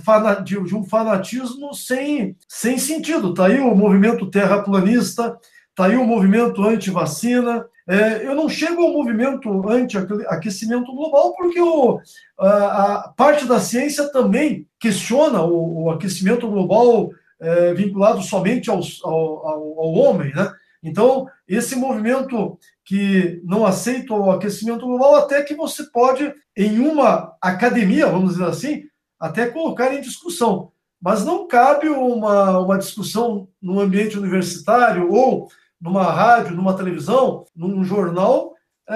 [0.45, 3.31] de, de, um fanatismo sem, sem sentido.
[3.31, 5.39] Está aí o movimento terraplanista,
[5.71, 7.65] está aí o movimento anti-vacina.
[7.87, 12.01] É, eu não chego ao movimento anti-aquecimento global porque o,
[12.39, 18.81] a, a, parte da ciência também questiona o, o aquecimento global é, vinculado somente ao,
[19.05, 20.53] ao, ao, homem, né?
[20.83, 27.37] Então, esse movimento que não aceita o aquecimento global, até que você pode, em uma
[27.41, 28.85] academia, vamos dizer assim,
[29.19, 30.73] até colocar em discussão.
[31.01, 35.49] Mas não cabe uma, uma discussão no ambiente universitário ou
[35.81, 38.55] numa rádio, numa televisão, num jornal,
[38.89, 38.95] é,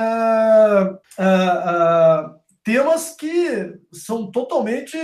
[1.18, 2.24] é, é,
[2.64, 4.96] temas que são totalmente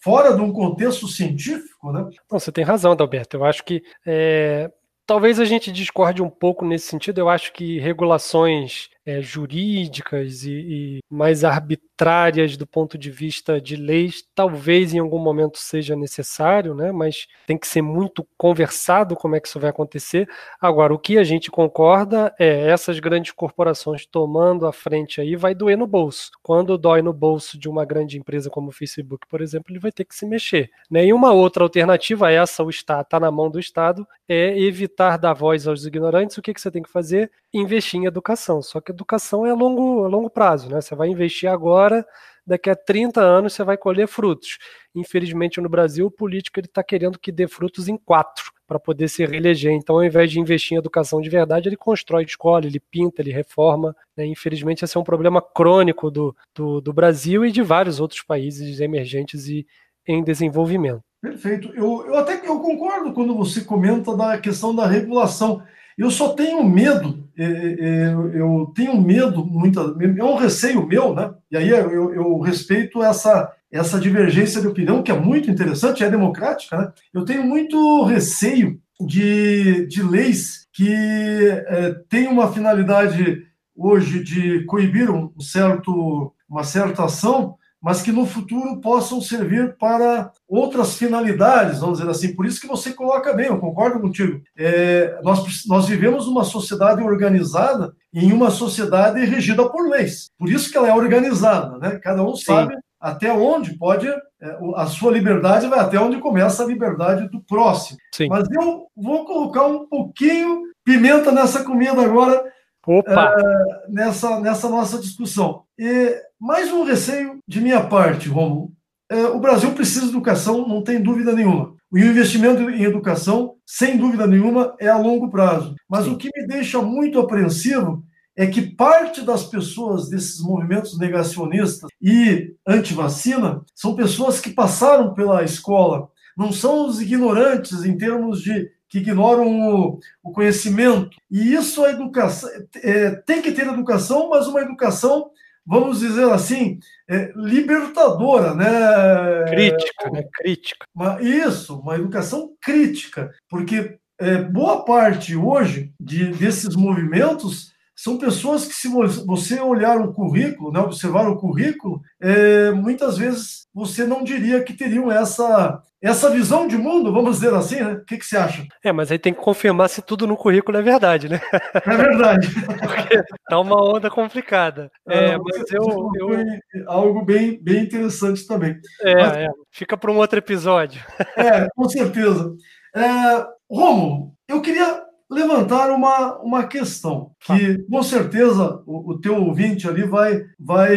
[0.00, 2.08] fora de um contexto científico, né?
[2.30, 3.36] Não, você tem razão, Adalberto.
[3.36, 4.70] Eu acho que é,
[5.06, 7.18] talvez a gente discorde um pouco nesse sentido.
[7.18, 13.76] Eu acho que regulações é, jurídicas e, e, mais arbitrárias do ponto de vista de
[13.76, 16.90] leis, talvez em algum momento seja necessário, né?
[16.90, 20.28] mas tem que ser muito conversado como é que isso vai acontecer.
[20.60, 25.54] Agora, o que a gente concorda é essas grandes corporações tomando a frente aí vai
[25.54, 26.30] doer no bolso.
[26.42, 29.92] Quando dói no bolso de uma grande empresa como o Facebook, por exemplo, ele vai
[29.92, 30.70] ter que se mexer.
[30.90, 31.06] Né?
[31.06, 35.34] E uma outra alternativa, essa o Estado está na mão do Estado, é evitar dar
[35.34, 36.38] voz aos ignorantes.
[36.38, 37.30] O que, que você tem que fazer?
[37.52, 38.62] Investir em educação.
[38.62, 40.80] Só que educação é a longo, a longo prazo, né?
[40.80, 42.06] Você vai investir agora,
[42.46, 44.58] daqui a 30 anos você vai colher frutos.
[44.94, 49.24] Infelizmente, no Brasil, o político está querendo que dê frutos em quatro para poder se
[49.24, 49.72] reeleger.
[49.72, 53.32] Então, ao invés de investir em educação de verdade, ele constrói escola, ele pinta, ele
[53.32, 53.94] reforma.
[54.16, 54.26] Né?
[54.26, 58.80] Infelizmente, esse é um problema crônico do, do, do Brasil e de vários outros países
[58.80, 59.66] emergentes e
[60.06, 61.02] em desenvolvimento.
[61.20, 61.72] Perfeito.
[61.74, 65.62] Eu, eu até eu concordo quando você comenta da questão da regulação.
[65.96, 71.32] Eu só tenho medo, é, é, eu tenho medo, muita, é um receio meu, né?
[71.50, 76.10] E aí eu, eu respeito essa, essa divergência de opinião, que é muito interessante, é
[76.10, 76.92] democrática, né?
[77.12, 83.42] Eu tenho muito receio de, de leis que é, têm uma finalidade
[83.76, 90.32] hoje de coibir um certo, uma certa ação, mas que no futuro possam servir para
[90.48, 92.34] outras finalidades, vamos dizer assim.
[92.34, 94.40] Por isso que você coloca bem, eu concordo contigo.
[94.56, 100.30] É, nós, nós vivemos numa sociedade organizada em uma sociedade regida por leis.
[100.38, 102.00] Por isso que ela é organizada, né?
[102.02, 102.44] Cada um Sim.
[102.44, 107.42] sabe até onde pode, é, a sua liberdade vai até onde começa a liberdade do
[107.42, 107.98] próximo.
[108.14, 108.28] Sim.
[108.30, 112.44] Mas eu vou colocar um pouquinho pimenta nessa comida agora,
[112.86, 113.34] Opa.
[113.38, 115.62] É, nessa, nessa nossa discussão.
[115.78, 118.72] E mais um receio de minha parte, Romulo.
[119.10, 121.74] É, o Brasil precisa de educação, não tem dúvida nenhuma.
[121.90, 125.74] O investimento em educação, sem dúvida nenhuma, é a longo prazo.
[125.88, 126.12] Mas Sim.
[126.12, 128.04] o que me deixa muito apreensivo
[128.36, 135.44] é que parte das pessoas desses movimentos negacionistas e anti-vacina são pessoas que passaram pela
[135.44, 141.10] escola, não são os ignorantes em termos de que ignoram o, o conhecimento.
[141.28, 145.30] E isso a educação é, tem que ter educação, mas uma educação,
[145.66, 146.78] vamos dizer assim,
[147.10, 149.50] é, libertadora, né?
[149.50, 150.24] Crítica, né?
[150.32, 150.86] Crítica.
[151.20, 158.74] Isso, uma educação crítica, porque é, boa parte hoje de, desses movimentos são pessoas que,
[158.74, 158.88] se
[159.26, 164.72] você olhar o currículo, né, observar o currículo, é, muitas vezes você não diria que
[164.72, 167.94] teriam essa, essa visão de mundo, vamos dizer assim, né?
[167.94, 168.64] O que, que você acha?
[168.84, 171.40] É, mas aí tem que confirmar se tudo no currículo é verdade, né?
[171.74, 172.48] É verdade.
[172.78, 174.90] Porque tá uma onda complicada.
[175.08, 176.84] É, é mas eu, eu...
[176.86, 178.78] Algo bem, bem interessante também.
[179.00, 179.36] É, mas...
[179.38, 179.48] é.
[179.72, 181.02] fica para um outro episódio.
[181.36, 182.54] É, com certeza.
[182.94, 185.03] É, Romulo, eu queria
[185.34, 190.96] levantar uma, uma questão que com certeza o, o, teu ouvinte ali vai, vai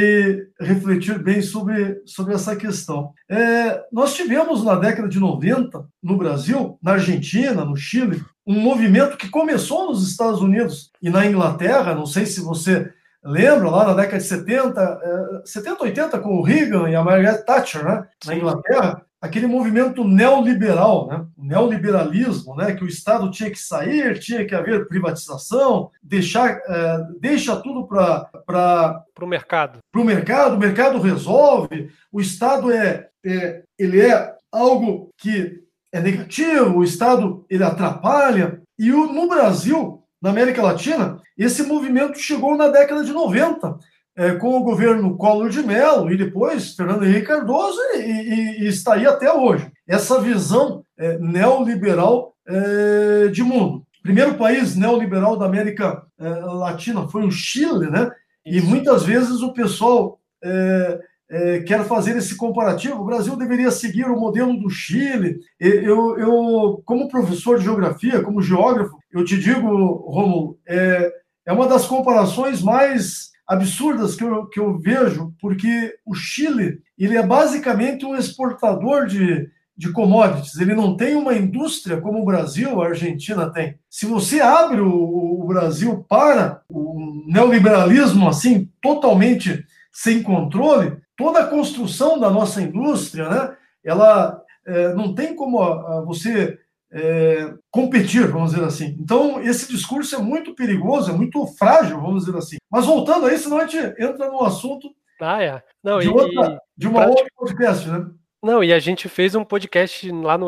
[0.59, 3.11] refletir bem sobre, sobre essa questão.
[3.29, 9.17] É, nós tivemos na década de 90, no Brasil, na Argentina, no Chile, um movimento
[9.17, 12.91] que começou nos Estados Unidos e na Inglaterra, não sei se você
[13.23, 17.43] lembra, lá na década de 70, é, 70, 80, com o Reagan e a Margaret
[17.43, 21.25] Thatcher, né, na Inglaterra, aquele movimento neoliberal, né?
[21.37, 22.73] o neoliberalismo, né?
[22.73, 29.03] que o Estado tinha que sair, tinha que haver privatização, deixar, é, deixa tudo para
[29.21, 29.79] o mercado.
[29.91, 35.61] Para o mercado, o mercado resolve, o Estado é, é, ele é algo que
[35.91, 38.61] é negativo, o Estado ele atrapalha.
[38.79, 43.77] E o, no Brasil, na América Latina, esse movimento chegou na década de 90
[44.17, 48.67] é, com o governo Collor de Mello e depois Fernando Henrique Cardoso e, e, e
[48.67, 49.71] está aí até hoje.
[49.87, 53.85] Essa visão é, neoliberal é, de mundo.
[54.01, 58.09] primeiro país neoliberal da América é, Latina foi o Chile, né?
[58.43, 60.99] E muitas vezes o pessoal é,
[61.29, 63.01] é, quer fazer esse comparativo.
[63.01, 65.37] O Brasil deveria seguir o modelo do Chile.
[65.59, 69.67] Eu, eu como professor de geografia, como geógrafo, eu te digo,
[70.09, 71.11] Romulo, é,
[71.45, 77.15] é uma das comparações mais absurdas que eu, que eu vejo, porque o Chile ele
[77.15, 82.81] é basicamente um exportador de, de commodities, ele não tem uma indústria como o Brasil,
[82.81, 83.75] a Argentina tem.
[83.89, 91.47] Se você abre o, o Brasil para o neoliberalismo assim, totalmente sem controle, toda a
[91.47, 96.59] construção da nossa indústria, né, ela é, não tem como a, a você
[96.91, 98.97] é, competir, vamos dizer assim.
[98.99, 102.57] Então, esse discurso é muito perigoso, é muito frágil, vamos dizer assim.
[102.71, 105.63] Mas voltando aí, senão a gente entra no assunto ah, é.
[105.83, 108.05] Não, de, e, outra, de uma outra podcast, né?
[108.41, 110.47] Não, e a gente fez um podcast lá no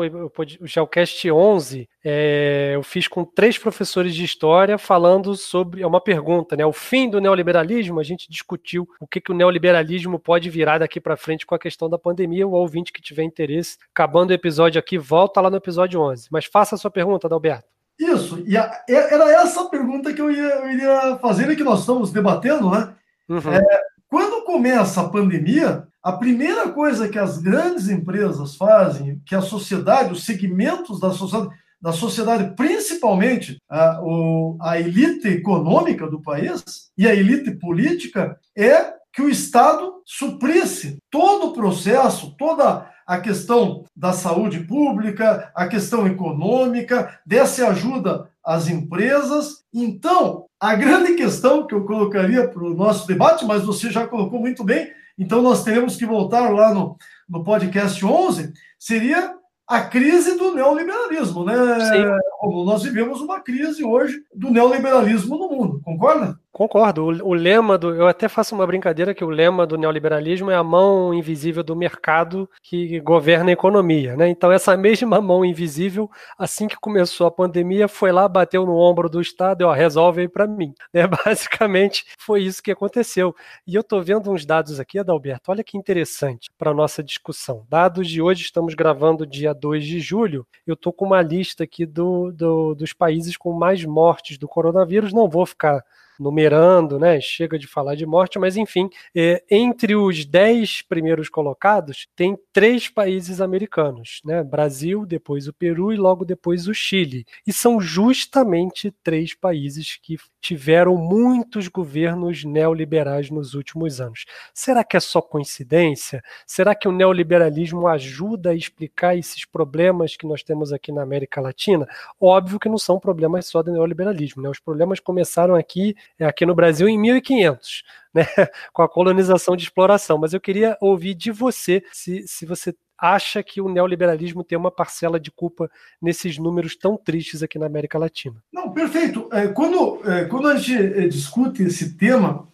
[0.62, 1.88] Geocast 11.
[2.04, 5.82] É, eu fiz com três professores de história falando sobre.
[5.82, 6.64] É uma pergunta, né?
[6.64, 7.98] O fim do neoliberalismo.
[7.98, 11.58] A gente discutiu o que, que o neoliberalismo pode virar daqui para frente com a
[11.58, 12.46] questão da pandemia.
[12.46, 16.28] O ouvinte que tiver interesse, acabando o episódio aqui, volta lá no episódio 11.
[16.30, 17.68] Mas faça a sua pergunta, Adalberto.
[17.98, 21.80] Isso, e a, era essa pergunta que eu, ia, eu iria fazer e que nós
[21.80, 22.94] estamos debatendo, né?
[23.28, 23.52] Uhum.
[23.52, 29.40] É, quando começa a pandemia, a primeira coisa que as grandes empresas fazem, que a
[29.40, 36.62] sociedade, os segmentos da sociedade, da sociedade principalmente a, o, a elite econômica do país
[36.98, 43.84] e a elite política, é que o Estado suprisse todo o processo, toda a questão
[43.96, 49.64] da saúde pública, a questão econômica, desse ajuda às empresas.
[49.72, 54.38] Então, a grande questão que eu colocaria para o nosso debate, mas você já colocou
[54.38, 56.96] muito bem, então nós teremos que voltar lá no,
[57.28, 59.34] no podcast 11, seria
[59.66, 61.54] a crise do neoliberalismo, né?
[61.54, 62.04] Sim.
[62.40, 66.38] Como nós vivemos uma crise hoje do neoliberalismo no mundo, concorda?
[66.52, 67.06] Concordo.
[67.06, 67.94] O, lema do.
[67.94, 71.76] Eu até faço uma brincadeira que o lema do neoliberalismo é a mão invisível do
[71.76, 74.16] mercado que governa a economia.
[74.16, 74.28] Né?
[74.28, 79.08] Então, essa mesma mão invisível, assim que começou a pandemia, foi lá, bateu no ombro
[79.08, 80.74] do Estado e ó, resolve aí para mim.
[80.92, 81.06] Né?
[81.06, 83.32] Basicamente, foi isso que aconteceu.
[83.64, 87.64] E eu estou vendo uns dados aqui, Adalberto, olha que interessante para a nossa discussão.
[87.68, 90.44] Dados de hoje, estamos gravando dia 2 de julho.
[90.66, 95.12] Eu estou com uma lista aqui do, do, dos países com mais mortes do coronavírus.
[95.12, 95.79] Não vou ficar
[96.20, 97.18] numerando, né?
[97.20, 102.88] Chega de falar de morte, mas enfim, é, entre os dez primeiros colocados, tem três
[102.88, 104.42] países americanos, né?
[104.42, 107.24] Brasil, depois o Peru e logo depois o Chile.
[107.46, 114.24] E são justamente três países que tiveram muitos governos neoliberais nos últimos anos.
[114.54, 116.22] Será que é só coincidência?
[116.46, 121.40] Será que o neoliberalismo ajuda a explicar esses problemas que nós temos aqui na América
[121.40, 121.86] Latina?
[122.20, 124.48] Óbvio que não são problemas só do neoliberalismo, né?
[124.48, 127.82] Os problemas começaram aqui, é, aqui no Brasil em 1500,
[128.14, 128.24] né?
[128.72, 130.18] com a colonização de exploração.
[130.18, 134.70] Mas eu queria ouvir de você se, se você acha que o neoliberalismo tem uma
[134.70, 135.70] parcela de culpa
[136.00, 138.36] nesses números tão tristes aqui na América Latina.
[138.52, 139.28] Não, perfeito.
[139.32, 142.48] É, quando, é, quando a gente é, discute esse tema,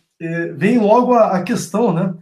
[0.56, 2.14] vem logo a, questão, né?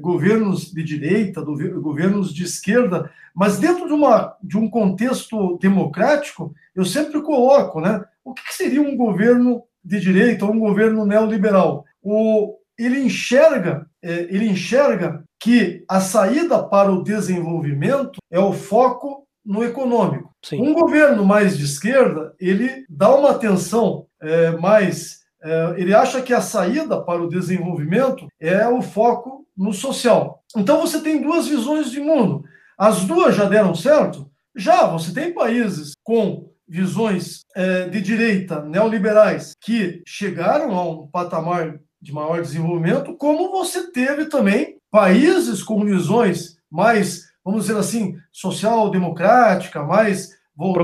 [0.00, 6.84] governos de direita, governos de esquerda, mas dentro de, uma, de um contexto democrático, eu
[6.84, 8.04] sempre coloco, né?
[8.24, 11.84] O que seria um governo de direita ou um governo neoliberal?
[12.00, 19.64] O, ele enxerga, ele enxerga que a saída para o desenvolvimento é o foco no
[19.64, 20.30] econômico.
[20.44, 20.60] Sim.
[20.62, 25.20] Um governo mais de esquerda, ele dá uma atenção é, mais.
[25.42, 30.42] É, ele acha que a saída para o desenvolvimento é o foco no social.
[30.56, 32.44] Então você tem duas visões de mundo.
[32.78, 34.30] As duas já deram certo?
[34.54, 41.80] Já, você tem países com visões é, de direita neoliberais que chegaram a um patamar
[42.00, 49.82] de maior desenvolvimento, como você teve também países com visões mais, vamos dizer assim, social-democrática,
[49.82, 50.74] mais o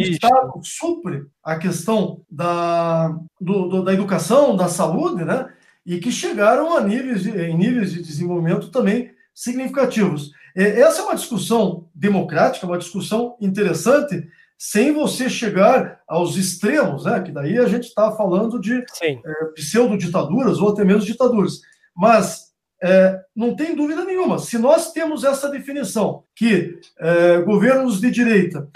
[0.00, 3.08] Estado supre a questão da,
[3.38, 5.46] do, do, da educação, da saúde, né?
[5.84, 10.30] E que chegaram a níveis de, em níveis de desenvolvimento também significativos.
[10.56, 14.26] Essa é uma discussão democrática, uma discussão interessante,
[14.58, 17.20] sem você chegar aos extremos, né?
[17.20, 21.60] Que daí a gente está falando de é, pseudo-ditaduras ou até mesmo ditaduras.
[21.96, 22.48] Mas
[22.82, 24.40] é, não tem dúvida nenhuma.
[24.40, 28.68] Se nós temos essa definição que é, governos de direita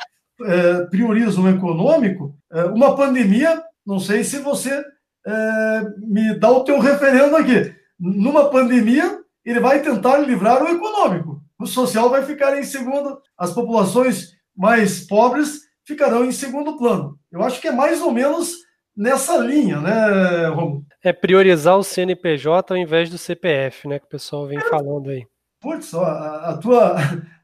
[0.45, 4.85] é, priorizam o econômico, é, uma pandemia, não sei se você
[5.27, 7.75] é, me dá o teu referendo aqui.
[7.99, 11.43] Numa pandemia, ele vai tentar livrar o econômico.
[11.59, 17.19] O social vai ficar em segundo, as populações mais pobres ficarão em segundo plano.
[17.31, 18.57] Eu acho que é mais ou menos
[18.97, 20.85] nessa linha, né, Romulo?
[21.03, 24.69] É priorizar o CNPJ ao invés do CPF, né, que o pessoal vem é.
[24.69, 25.25] falando aí.
[25.61, 26.97] Putz, a, a, tua,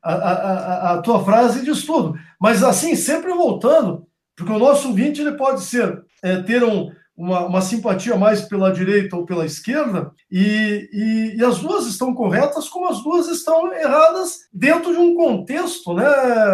[0.02, 2.18] a, a, a, tua frase diz tudo.
[2.40, 7.46] Mas assim, sempre voltando, porque o nosso ouvinte ele pode ser é, ter um, uma,
[7.46, 12.68] uma, simpatia mais pela direita ou pela esquerda, e, e, e, as duas estão corretas,
[12.68, 16.04] como as duas estão erradas dentro de um contexto, né,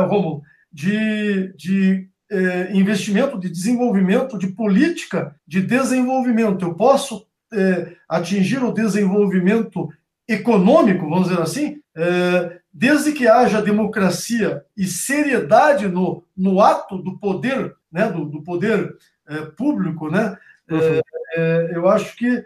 [0.06, 0.42] Romulo,
[0.74, 6.64] de, de é, investimento, de desenvolvimento, de política de desenvolvimento.
[6.64, 9.88] Eu posso é, atingir o desenvolvimento
[10.26, 17.16] econômico, vamos dizer assim, é, desde que haja democracia e seriedade no, no ato do
[17.18, 18.96] poder, né, do, do poder
[19.56, 20.36] público, né,
[21.72, 22.44] eu acho que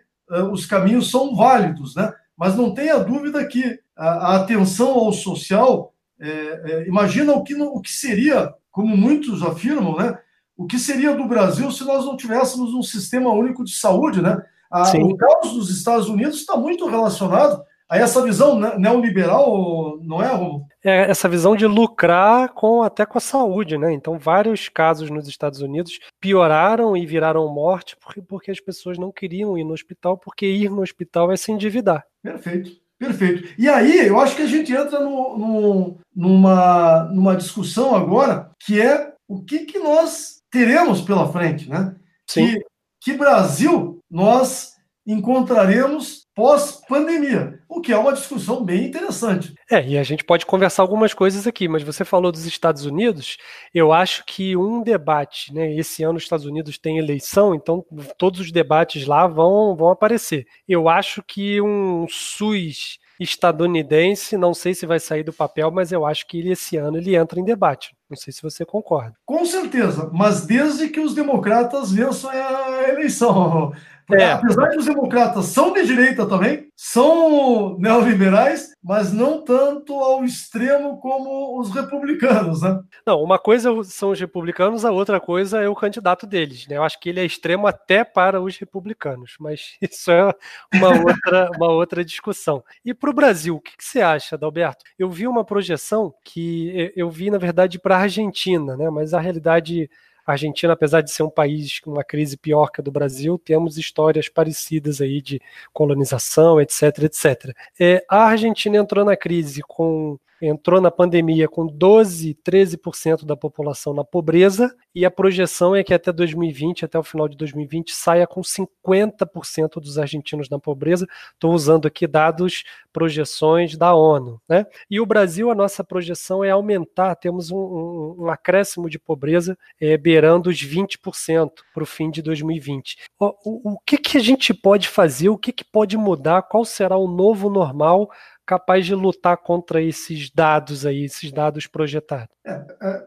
[0.53, 5.95] os caminhos são válidos, né, mas não tenha dúvida que a, a atenção ao social,
[6.21, 10.19] é, é, imagina o que, o que seria, como muitos afirmam, né,
[10.57, 14.43] o que seria do Brasil se nós não tivéssemos um sistema único de saúde, né?
[14.71, 20.31] A, o caos dos Estados Unidos está muito relacionado Aí essa visão neoliberal, não é,
[20.31, 20.67] Romulo?
[20.85, 23.91] É essa visão de lucrar com até com a saúde, né?
[23.95, 29.11] Então, vários casos nos Estados Unidos pioraram e viraram morte porque, porque as pessoas não
[29.11, 32.05] queriam ir no hospital, porque ir no hospital é se endividar.
[32.23, 32.73] Perfeito.
[32.99, 33.49] Perfeito.
[33.57, 38.81] E aí, eu acho que a gente entra no, no, numa, numa discussão agora que
[38.81, 41.95] é o que, que nós teremos pela frente, né?
[42.27, 42.47] Sim.
[42.47, 42.65] Que,
[43.01, 44.75] que Brasil nós
[45.07, 49.53] encontraremos pós-pandemia, o que é uma discussão bem interessante.
[49.71, 53.37] É, e a gente pode conversar algumas coisas aqui, mas você falou dos Estados Unidos,
[53.75, 57.85] eu acho que um debate, né, esse ano os Estados Unidos têm eleição, então
[58.17, 60.47] todos os debates lá vão, vão aparecer.
[60.67, 66.07] Eu acho que um SUS estadunidense, não sei se vai sair do papel, mas eu
[66.07, 67.97] acho que ele, esse ano ele entra em debate.
[68.09, 69.15] Não sei se você concorda.
[69.27, 73.73] Com certeza, mas desde que os democratas vençam a eleição.
[74.13, 74.33] É.
[74.33, 80.99] apesar que os democratas são de direita também, são neoliberais, mas não tanto ao extremo
[80.99, 82.81] como os republicanos, né?
[83.07, 86.77] Não, uma coisa são os republicanos, a outra coisa é o candidato deles, né?
[86.77, 90.33] Eu acho que ele é extremo até para os republicanos, mas isso é
[90.75, 92.63] uma outra, uma outra discussão.
[92.85, 94.85] E para o Brasil, o que, que você acha, Adalberto?
[94.99, 98.89] Eu vi uma projeção que eu vi, na verdade, para a Argentina, né?
[98.91, 99.91] Mas a realidade
[100.29, 103.39] a Argentina, apesar de ser um país com uma crise pior que a do Brasil,
[103.39, 105.41] temos histórias parecidas aí de
[105.73, 107.57] colonização, etc, etc.
[107.81, 113.93] É, a Argentina entrou na crise com entrou na pandemia com 12, 13% da população
[113.93, 118.27] na pobreza, e a projeção é que até 2020, até o final de 2020, saia
[118.27, 121.07] com 50% dos argentinos na pobreza.
[121.35, 124.41] Estou usando aqui dados, projeções da ONU.
[124.49, 124.67] Né?
[124.91, 129.57] E o Brasil, a nossa projeção é aumentar, temos um, um, um acréscimo de pobreza
[129.81, 132.97] é, beirando os 20% para o fim de 2020.
[133.19, 136.65] O, o, o que, que a gente pode fazer, o que, que pode mudar, qual
[136.65, 138.11] será o novo normal
[138.49, 142.35] capaz de lutar contra esses dados aí, esses dados projetados.
[142.47, 143.07] É, é,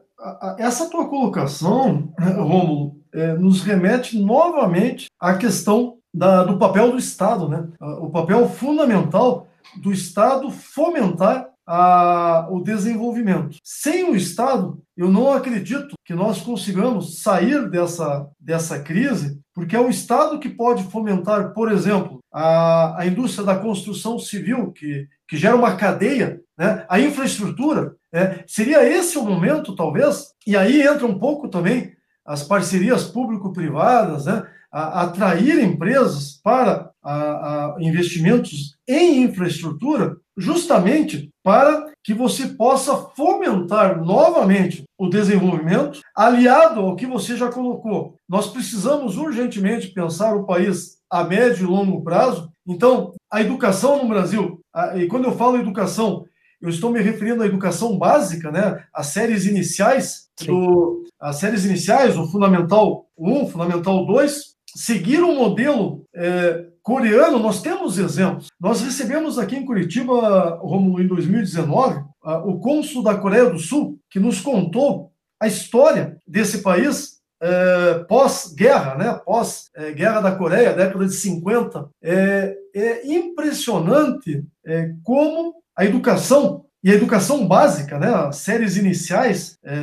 [0.60, 7.50] essa tua colocação, Rômulo, é, nos remete novamente à questão da, do papel do Estado,
[7.50, 7.68] né?
[7.80, 13.58] O papel fundamental do Estado fomentar a, o desenvolvimento.
[13.64, 19.80] Sem o Estado, eu não acredito que nós consigamos sair dessa, dessa crise, porque é
[19.80, 25.38] o Estado que pode fomentar, por exemplo, a, a indústria da construção civil, que que
[25.38, 26.86] gera uma cadeia, né?
[26.90, 27.96] a infraestrutura.
[28.12, 28.44] Né?
[28.46, 30.34] Seria esse o momento, talvez?
[30.46, 31.94] E aí entra um pouco também
[32.26, 34.46] as parcerias público-privadas, né?
[34.70, 44.04] a, atrair empresas para a, a investimentos em infraestrutura, justamente para que você possa fomentar
[44.04, 48.16] novamente o desenvolvimento, aliado ao que você já colocou.
[48.28, 52.52] Nós precisamos urgentemente pensar o país a médio e longo prazo.
[52.68, 54.61] Então, a educação no Brasil
[54.96, 56.26] e quando eu falo educação,
[56.62, 58.84] eu estou me referindo à educação básica, né?
[58.94, 66.06] As séries iniciais, do, as séries iniciais, o Fundamental 1, Fundamental 2, seguir um modelo
[66.16, 68.48] é, coreano, nós temos exemplos.
[68.60, 72.04] Nós recebemos aqui em Curitiba, Romulo, em 2019,
[72.46, 78.96] o cônsul da Coreia do Sul, que nos contou a história desse país é, pós-guerra,
[78.96, 79.20] né?
[79.26, 86.91] pós-guerra é, da Coreia, década de 50, é, é impressionante é, como a educação e
[86.91, 89.74] a educação básica, né, as séries iniciais, é,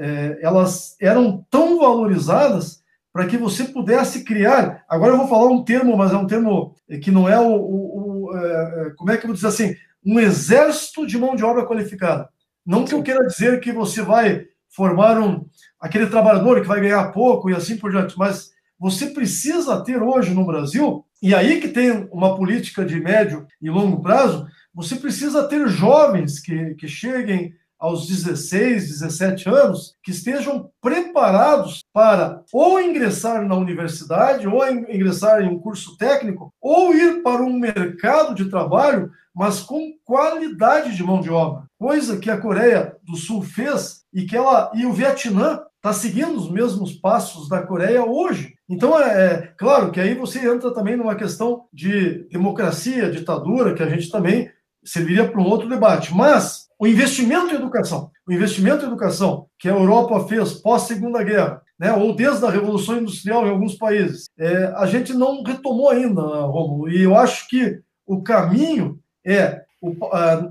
[0.00, 4.84] é, elas eram tão valorizadas para que você pudesse criar.
[4.88, 8.24] Agora eu vou falar um termo, mas é um termo que não é o, o,
[8.26, 11.64] o é, como é que eu vou dizer assim, um exército de mão de obra
[11.64, 12.28] qualificada.
[12.66, 15.46] Não que eu queira dizer que você vai formar um,
[15.80, 20.34] aquele trabalhador que vai ganhar pouco e assim por diante, mas você precisa ter hoje
[20.34, 25.48] no Brasil, e aí que tem uma política de médio e longo prazo, você precisa
[25.48, 33.46] ter jovens que, que cheguem aos 16, 17 anos, que estejam preparados para ou ingressar
[33.46, 39.10] na universidade, ou ingressar em um curso técnico, ou ir para um mercado de trabalho,
[39.34, 41.64] mas com qualidade de mão de obra.
[41.78, 46.38] Coisa que a Coreia do Sul fez e que ela e o Vietnã está seguindo
[46.38, 48.53] os mesmos passos da Coreia hoje.
[48.68, 53.82] Então, é, é, claro que aí você entra também numa questão de democracia, ditadura, que
[53.82, 54.50] a gente também
[54.82, 56.14] serviria para um outro debate.
[56.14, 61.62] Mas o investimento em educação, o investimento em educação que a Europa fez pós-segunda guerra,
[61.78, 66.22] né, ou desde a Revolução Industrial em alguns países, é, a gente não retomou ainda,
[66.22, 66.88] Romulo.
[66.88, 69.64] E eu acho que o caminho é,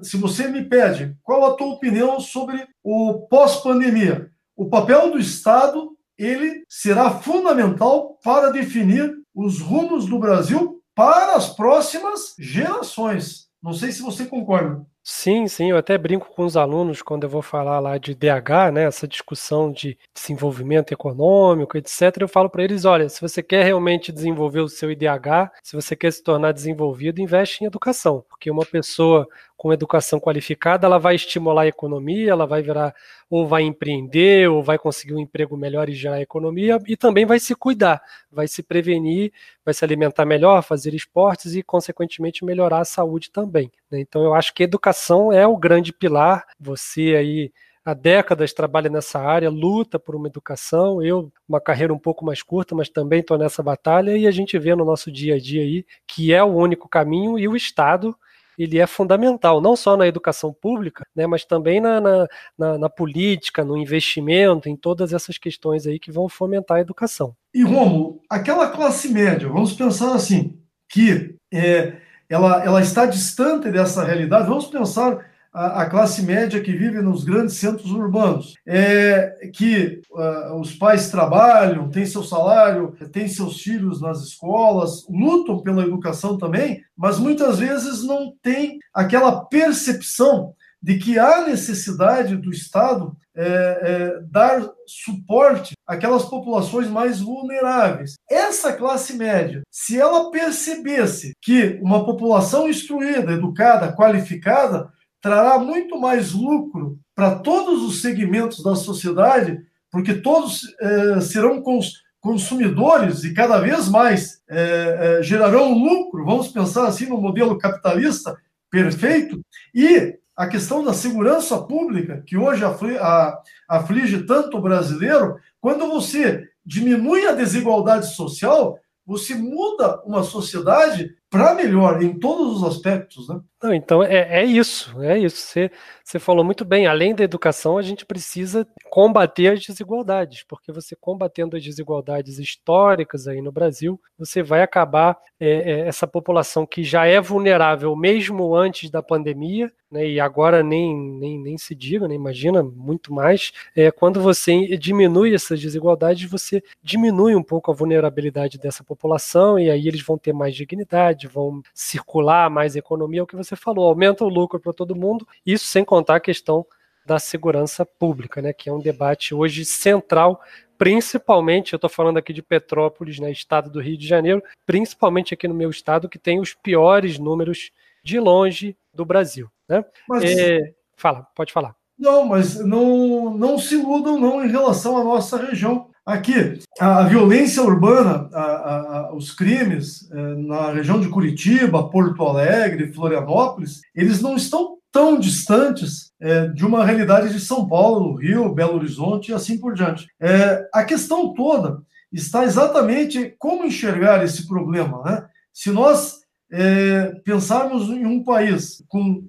[0.01, 5.93] se você me pede qual a tua opinião sobre o pós-pandemia, o papel do Estado
[6.18, 13.49] ele será fundamental para definir os rumos do Brasil para as próximas gerações.
[13.61, 14.86] Não sei se você concorda.
[15.06, 18.72] Sim, sim, eu até brinco com os alunos quando eu vou falar lá de DH,
[18.72, 22.22] né, essa discussão de desenvolvimento econômico, etc.
[22.22, 25.93] Eu falo para eles: olha, se você quer realmente desenvolver o seu IDH, se você
[25.93, 29.28] quer se tornar desenvolvido, investe em educação, porque uma pessoa
[29.58, 32.93] com educação qualificada, ela vai estimular a economia, ela vai virar,
[33.30, 37.39] ou vai empreender, ou vai conseguir um emprego melhor e gerar economia, e também vai
[37.39, 38.01] se cuidar,
[38.32, 39.32] vai se prevenir,
[39.66, 43.72] vai se alimentar melhor, fazer esportes e, consequentemente, melhorar a saúde também.
[43.94, 44.02] Né?
[44.02, 46.46] Então, eu acho que educação é o grande pilar.
[46.60, 47.52] Você aí
[47.86, 51.02] há décadas trabalha nessa área, luta por uma educação.
[51.04, 54.58] Eu, uma carreira um pouco mais curta, mas também estou nessa batalha e a gente
[54.58, 58.16] vê no nosso dia a dia aí que é o único caminho e o Estado
[58.58, 62.88] ele é fundamental, não só na educação pública, né, mas também na, na, na, na
[62.88, 67.36] política, no investimento, em todas essas questões aí que vão fomentar a educação.
[67.52, 71.98] E, Romulo, aquela classe média, vamos pensar assim, que é,
[72.30, 77.24] ela, ela está distante dessa realidade, vamos pensar a, a, classe média que vive nos
[77.24, 84.02] grandes centros urbanos, é que uh, os pais trabalham, têm seu salário, têm seus filhos
[84.02, 91.18] nas escolas, lutam pela educação também, mas muitas vezes não tem aquela percepção de que
[91.18, 98.16] há necessidade do Estado é, é, dar suporte àquelas populações mais vulneráveis.
[98.30, 106.34] Essa classe média, se ela percebesse que uma população instruída, educada, qualificada, trará muito mais
[106.34, 109.58] lucro para todos os segmentos da sociedade,
[109.90, 116.24] porque todos é, serão cons consumidores e cada vez mais é, é, gerarão lucro.
[116.24, 118.34] Vamos pensar assim no modelo capitalista
[118.72, 119.42] perfeito.
[119.76, 125.88] E a questão da segurança pública, que hoje aflige, a, aflige tanto o brasileiro, quando
[125.88, 133.28] você diminui a desigualdade social, você muda uma sociedade para melhor em todos os aspectos,
[133.28, 133.42] né?
[133.64, 135.38] Não, então é, é isso, é isso.
[135.38, 135.72] Você,
[136.04, 136.86] você falou muito bem.
[136.86, 143.28] Além da educação, a gente precisa combater as desigualdades, porque você combatendo as desigualdades históricas
[143.28, 148.56] aí no Brasil, você vai acabar é, é, essa população que já é vulnerável mesmo
[148.56, 153.52] antes da pandemia, né, e agora nem, nem, nem se diga, né, imagina muito mais.
[153.76, 159.70] É, quando você diminui essas desigualdades, você diminui um pouco a vulnerabilidade dessa população e
[159.70, 163.56] aí eles vão ter mais dignidade, vão circular mais economia, é o que você você
[163.56, 166.66] falou, aumenta o lucro para todo mundo, isso sem contar a questão
[167.06, 170.42] da segurança pública, né, que é um debate hoje central,
[170.78, 175.48] principalmente, eu estou falando aqui de Petrópolis, né, estado do Rio de Janeiro, principalmente aqui
[175.48, 177.72] no meu estado, que tem os piores números
[178.04, 179.50] de longe do Brasil.
[179.68, 179.84] Né?
[180.08, 181.76] Mas, é, fala, pode falar.
[181.98, 185.90] Não, mas não, não se iludam não em relação à nossa região.
[186.06, 192.91] Aqui, a, violência urbana, a, a, os crimes é, na região de Curitiba, Porto Alegre,
[192.91, 198.76] Florianópolis, eles não estão tão distantes é, de uma realidade de São Paulo, Rio, Belo
[198.76, 200.08] Horizonte e assim por diante.
[200.22, 201.82] É, a questão toda
[202.12, 205.01] está exatamente como enxergar esse problema.
[205.04, 205.26] Né?
[205.54, 206.20] Se nós
[206.51, 209.24] é, pensarmos em um país com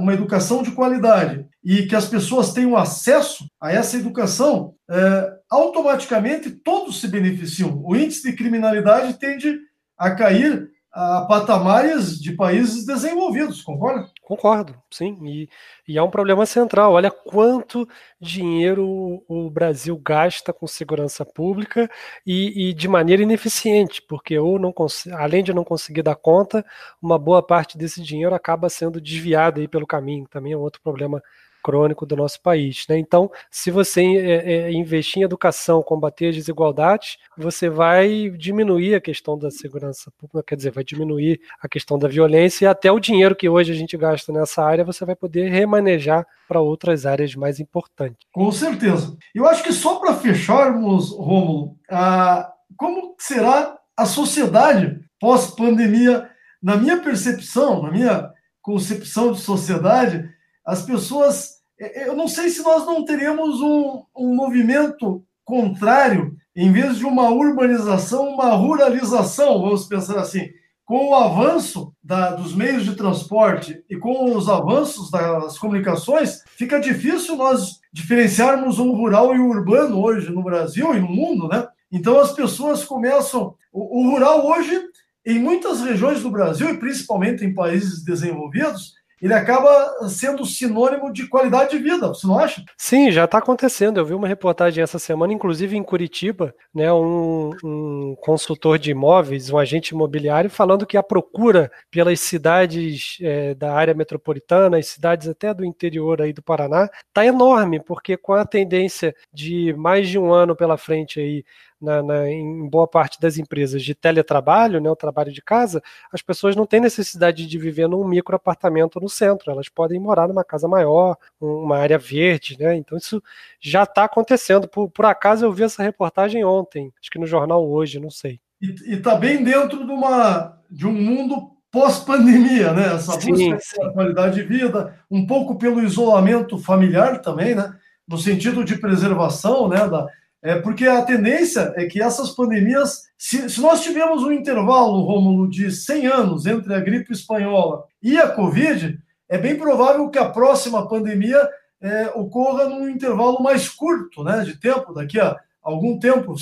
[0.00, 6.50] uma educação de qualidade e que as pessoas tenham acesso a essa educação, é, automaticamente
[6.50, 7.80] todos se beneficiam.
[7.84, 9.58] O índice de criminalidade tende
[9.96, 14.08] a cair a patamares de países desenvolvidos, concorda?
[14.22, 15.16] Concordo, sim.
[15.26, 15.48] E,
[15.86, 16.94] e é um problema central.
[16.94, 17.86] Olha quanto
[18.20, 21.88] dinheiro o Brasil gasta com segurança pública
[22.26, 24.74] e, e de maneira ineficiente, porque ou não
[25.12, 26.64] além de não conseguir dar conta,
[27.00, 30.26] uma boa parte desse dinheiro acaba sendo desviado aí pelo caminho.
[30.28, 31.22] Também é outro problema
[31.62, 32.84] crônico do nosso país.
[32.88, 32.98] Né?
[32.98, 39.00] Então, se você é, é, investir em educação, combater as desigualdades, você vai diminuir a
[39.00, 43.00] questão da segurança pública, quer dizer, vai diminuir a questão da violência e até o
[43.00, 47.34] dinheiro que hoje a gente gasta nessa área, você vai poder remanejar para outras áreas
[47.34, 48.18] mais importantes.
[48.32, 49.16] Com certeza.
[49.34, 56.30] Eu acho que só para fecharmos, Rômulo, ah, como será a sociedade pós-pandemia?
[56.62, 58.32] Na minha percepção, na minha
[58.62, 60.28] concepção de sociedade,
[60.68, 61.62] as pessoas.
[61.80, 66.98] É, é, eu não sei se nós não teremos um, um movimento contrário, em vez
[66.98, 70.50] de uma urbanização, uma ruralização, vamos pensar assim.
[70.84, 76.78] Com o avanço da, dos meios de transporte e com os avanços das comunicações, fica
[76.78, 81.66] difícil nós diferenciarmos um rural e o urbano hoje no Brasil e no mundo, né?
[81.90, 83.54] Então as pessoas começam.
[83.72, 84.82] O, o rural hoje
[85.26, 91.26] em muitas regiões do Brasil, e principalmente em países desenvolvidos, ele acaba sendo sinônimo de
[91.26, 92.64] qualidade de vida, você não acha?
[92.76, 93.98] Sim, já está acontecendo.
[93.98, 99.50] Eu vi uma reportagem essa semana, inclusive em Curitiba, né, um, um, consultor de imóveis,
[99.50, 105.28] um agente imobiliário, falando que a procura pelas cidades é, da área metropolitana, as cidades
[105.28, 110.18] até do interior aí do Paraná, está enorme, porque com a tendência de mais de
[110.18, 111.44] um ano pela frente aí
[111.80, 116.22] na, na, em boa parte das empresas de teletrabalho, né, o trabalho de casa, as
[116.22, 120.44] pessoas não têm necessidade de viver num micro apartamento no centro, elas podem morar numa
[120.44, 122.76] casa maior, uma área verde, né?
[122.76, 123.22] Então isso
[123.60, 124.68] já está acontecendo.
[124.68, 128.40] Por, por acaso eu vi essa reportagem ontem, acho que no jornal hoje, não sei.
[128.60, 132.94] E está bem dentro de, uma, de um mundo pós-pandemia, né?
[132.94, 137.72] Essa busca sim, pela qualidade de vida, um pouco pelo isolamento familiar também, né?
[138.06, 139.86] No sentido de preservação, né?
[139.88, 140.06] Da,
[140.42, 145.50] é porque a tendência é que essas pandemias, se, se nós tivermos um intervalo, Rômulo,
[145.50, 150.28] de 100 anos entre a gripe espanhola e a Covid, é bem provável que a
[150.28, 151.48] próxima pandemia
[151.80, 156.34] é, ocorra num intervalo mais curto né, de tempo, daqui a algum tempo.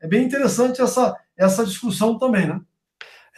[0.00, 2.60] É bem interessante essa, essa discussão também, né?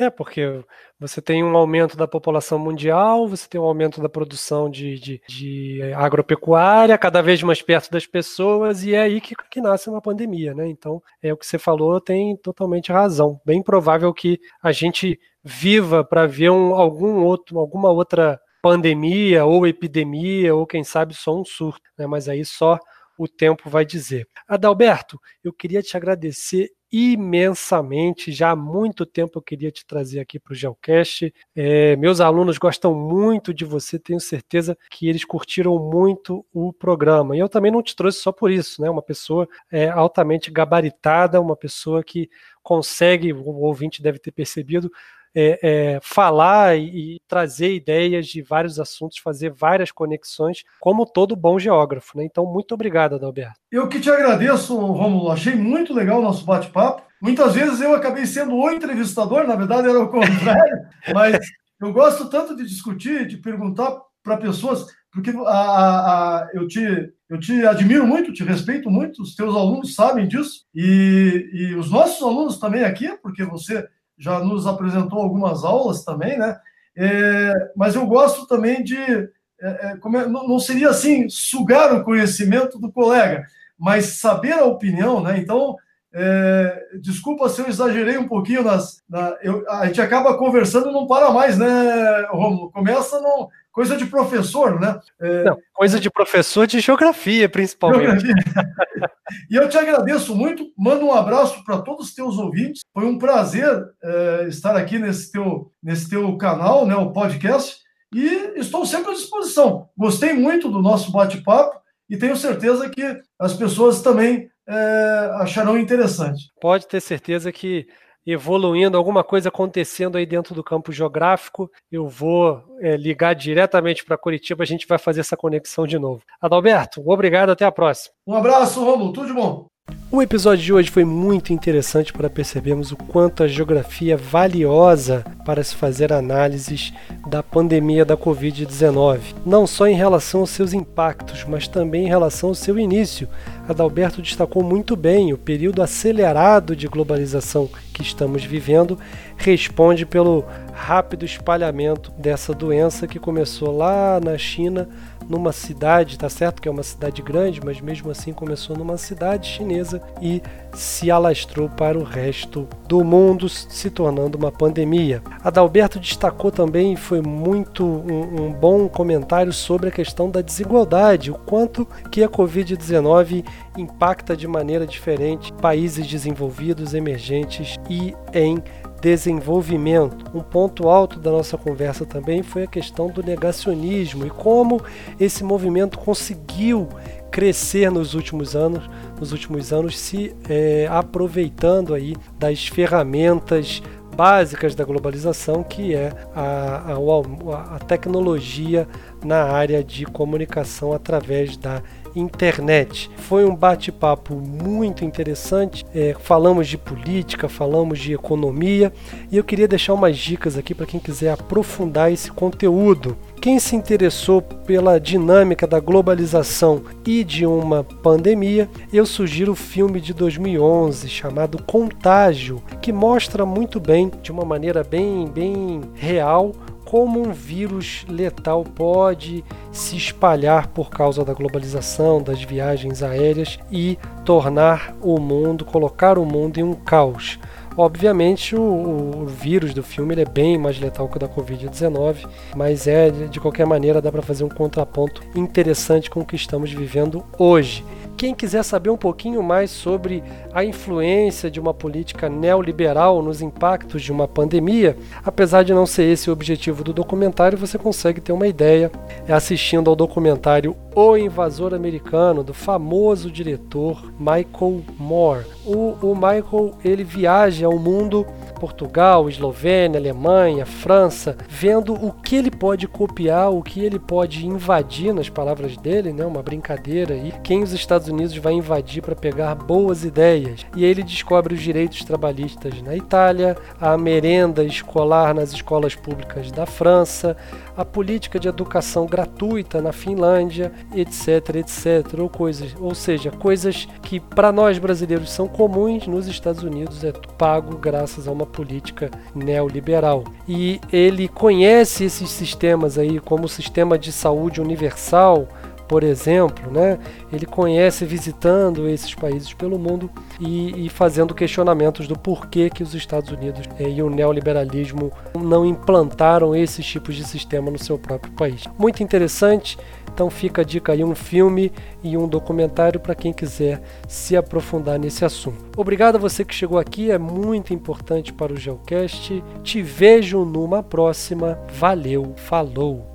[0.01, 0.65] É, porque
[0.99, 5.23] você tem um aumento da população mundial, você tem um aumento da produção de, de,
[5.29, 10.01] de agropecuária, cada vez mais perto das pessoas, e é aí que, que nasce uma
[10.01, 10.67] pandemia, né?
[10.67, 13.39] Então, é o que você falou, tem totalmente razão.
[13.45, 19.67] Bem provável que a gente viva para ver um, algum outro, alguma outra pandemia ou
[19.67, 22.07] epidemia, ou quem sabe só um surto, né?
[22.07, 22.79] Mas aí só
[23.21, 24.27] o tempo vai dizer.
[24.49, 28.33] Adalberto, eu queria te agradecer imensamente.
[28.33, 31.31] Já há muito tempo eu queria te trazer aqui para o Geocast.
[31.55, 37.37] É, meus alunos gostam muito de você, tenho certeza que eles curtiram muito o programa.
[37.37, 38.89] E eu também não te trouxe só por isso, né?
[38.89, 42.31] Uma pessoa é, altamente gabaritada, uma pessoa que
[42.63, 44.91] consegue, o ouvinte deve ter percebido,
[45.35, 51.37] é, é, falar e, e, trazer ideias de vários assuntos, fazer várias conexões, como todo
[51.37, 52.19] bom geógrafo.
[52.19, 52.25] Né?
[52.25, 53.59] Então, muito obrigado, Adalberto.
[53.71, 55.31] Eu que te agradeço, Romulo.
[55.31, 57.03] Achei muito legal o nosso bate-papo.
[57.21, 61.39] Muitas vezes eu acabei sendo o entrevistador, na verdade era o contrário, mas
[61.81, 67.13] eu gosto tanto de discutir, de perguntar para pessoas, porque a, a, a, eu, te,
[67.29, 71.91] eu te admiro muito, te respeito muito, os teus alunos sabem disso, e, e os
[71.91, 73.87] nossos alunos também aqui, porque você
[74.21, 76.59] já nos apresentou algumas aulas também, né?
[76.97, 78.97] É, mas eu gosto também de.
[78.99, 79.31] É,
[79.63, 83.47] é, é não, não seria assim sugar o conhecimento do colega,
[83.79, 85.39] mas saber a opinião, né?
[85.39, 85.77] Então,
[86.13, 89.03] é, desculpa se eu exagerei um pouquinho nas.
[89.09, 92.71] Na, eu, a gente acaba conversando e não para mais, né, Romulo?
[92.71, 94.99] Começa no, coisa de professor, né?
[95.21, 95.45] É...
[95.45, 98.21] Não, coisa de professor de geografia, principalmente.
[98.27, 98.35] Geografia.
[99.51, 102.83] e eu te agradeço muito, mando um abraço para todos os teus ouvintes.
[102.93, 103.69] Foi um prazer
[104.03, 107.79] é, estar aqui nesse teu, nesse teu canal, né, o podcast,
[108.13, 109.89] e estou sempre à disposição.
[109.97, 116.51] Gostei muito do nosso bate-papo e tenho certeza que as pessoas também é, acharão interessante.
[116.61, 117.87] Pode ter certeza que
[118.27, 124.19] evoluindo, alguma coisa acontecendo aí dentro do campo geográfico, eu vou é, ligar diretamente para
[124.19, 126.23] Curitiba, a gente vai fazer essa conexão de novo.
[126.41, 128.15] Adalberto, obrigado, até a próxima.
[128.27, 129.67] Um abraço, Romulo, tudo de bom.
[130.13, 135.25] O episódio de hoje foi muito interessante para percebermos o quanto a geografia é valiosa
[135.47, 136.93] para se fazer análises
[137.29, 142.49] da pandemia da Covid-19, não só em relação aos seus impactos, mas também em relação
[142.49, 143.29] ao seu início.
[143.69, 148.99] Adalberto destacou muito bem o período acelerado de globalização que estamos vivendo
[149.37, 154.89] responde pelo rápido espalhamento dessa doença que começou lá na China
[155.31, 159.47] numa cidade, tá certo que é uma cidade grande, mas mesmo assim começou numa cidade
[159.47, 160.43] chinesa e
[160.75, 165.23] se alastrou para o resto do mundo se tornando uma pandemia.
[165.43, 171.35] Adalberto destacou também, foi muito um, um bom comentário sobre a questão da desigualdade, o
[171.35, 173.45] quanto que a Covid-19
[173.79, 178.63] impacta de maneira diferente países desenvolvidos, emergentes e em
[179.01, 180.27] desenvolvimento.
[180.35, 184.83] Um ponto alto da nossa conversa também foi a questão do negacionismo e como
[185.19, 186.89] esse movimento conseguiu
[187.31, 188.89] crescer nos últimos anos,
[189.19, 193.83] nos últimos anos se é, aproveitando aí das ferramentas
[194.17, 198.87] básicas da globalização, que é a, a, a tecnologia
[199.25, 201.83] na área de comunicação através da
[202.15, 203.11] internet.
[203.17, 205.85] Foi um bate-papo muito interessante.
[205.95, 208.93] É, falamos de política, falamos de economia
[209.31, 213.17] e eu queria deixar umas dicas aqui para quem quiser aprofundar esse conteúdo.
[213.41, 219.99] Quem se interessou pela dinâmica da globalização e de uma pandemia, eu sugiro o filme
[219.99, 226.53] de 2011 chamado Contágio, que mostra muito bem, de uma maneira bem, bem real,
[226.91, 233.97] como um vírus letal pode se espalhar por causa da globalização, das viagens aéreas e
[234.25, 237.39] tornar o mundo, colocar o mundo em um caos.
[237.77, 242.89] Obviamente, o, o vírus do filme é bem mais letal que o da Covid-19, mas
[242.89, 247.23] é de qualquer maneira dá para fazer um contraponto interessante com o que estamos vivendo
[247.39, 247.85] hoje.
[248.21, 254.03] Quem quiser saber um pouquinho mais sobre a influência de uma política neoliberal nos impactos
[254.03, 254.95] de uma pandemia,
[255.25, 258.93] apesar de não ser esse o objetivo do documentário, você consegue ter uma ideia
[259.27, 265.47] assistindo ao documentário O Invasor Americano, do famoso diretor Michael Moore.
[265.65, 268.27] O, o Michael ele viaja ao mundo
[268.61, 275.15] Portugal, Eslovênia, Alemanha, França, vendo o que ele pode copiar, o que ele pode invadir,
[275.15, 279.55] nas palavras dele, né, uma brincadeira aí, quem os Estados Unidos vai invadir para pegar
[279.55, 280.67] boas ideias.
[280.77, 286.67] E ele descobre os direitos trabalhistas na Itália, a merenda escolar nas escolas públicas da
[286.67, 287.37] França,
[287.75, 294.21] a política de educação gratuita na Finlândia, etc, etc, ou coisas, ou seja, coisas que
[294.21, 300.25] para nós brasileiros são comuns nos Estados Unidos é pago graças a uma política neoliberal.
[300.47, 305.49] E ele conhece esses sistemas aí como o sistema de saúde universal,
[305.91, 307.01] por exemplo, né?
[307.33, 312.95] ele conhece visitando esses países pelo mundo e, e fazendo questionamentos do porquê que os
[312.95, 318.33] Estados Unidos é, e o neoliberalismo não implantaram esses tipos de sistema no seu próprio
[318.35, 318.63] país.
[318.79, 319.77] Muito interessante,
[320.13, 324.99] então fica a dica aí um filme e um documentário para quem quiser se aprofundar
[324.99, 325.79] nesse assunto.
[325.81, 329.43] Obrigado a você que chegou aqui, é muito importante para o Geocast.
[329.63, 331.59] Te vejo numa próxima.
[331.73, 333.10] Valeu, falou!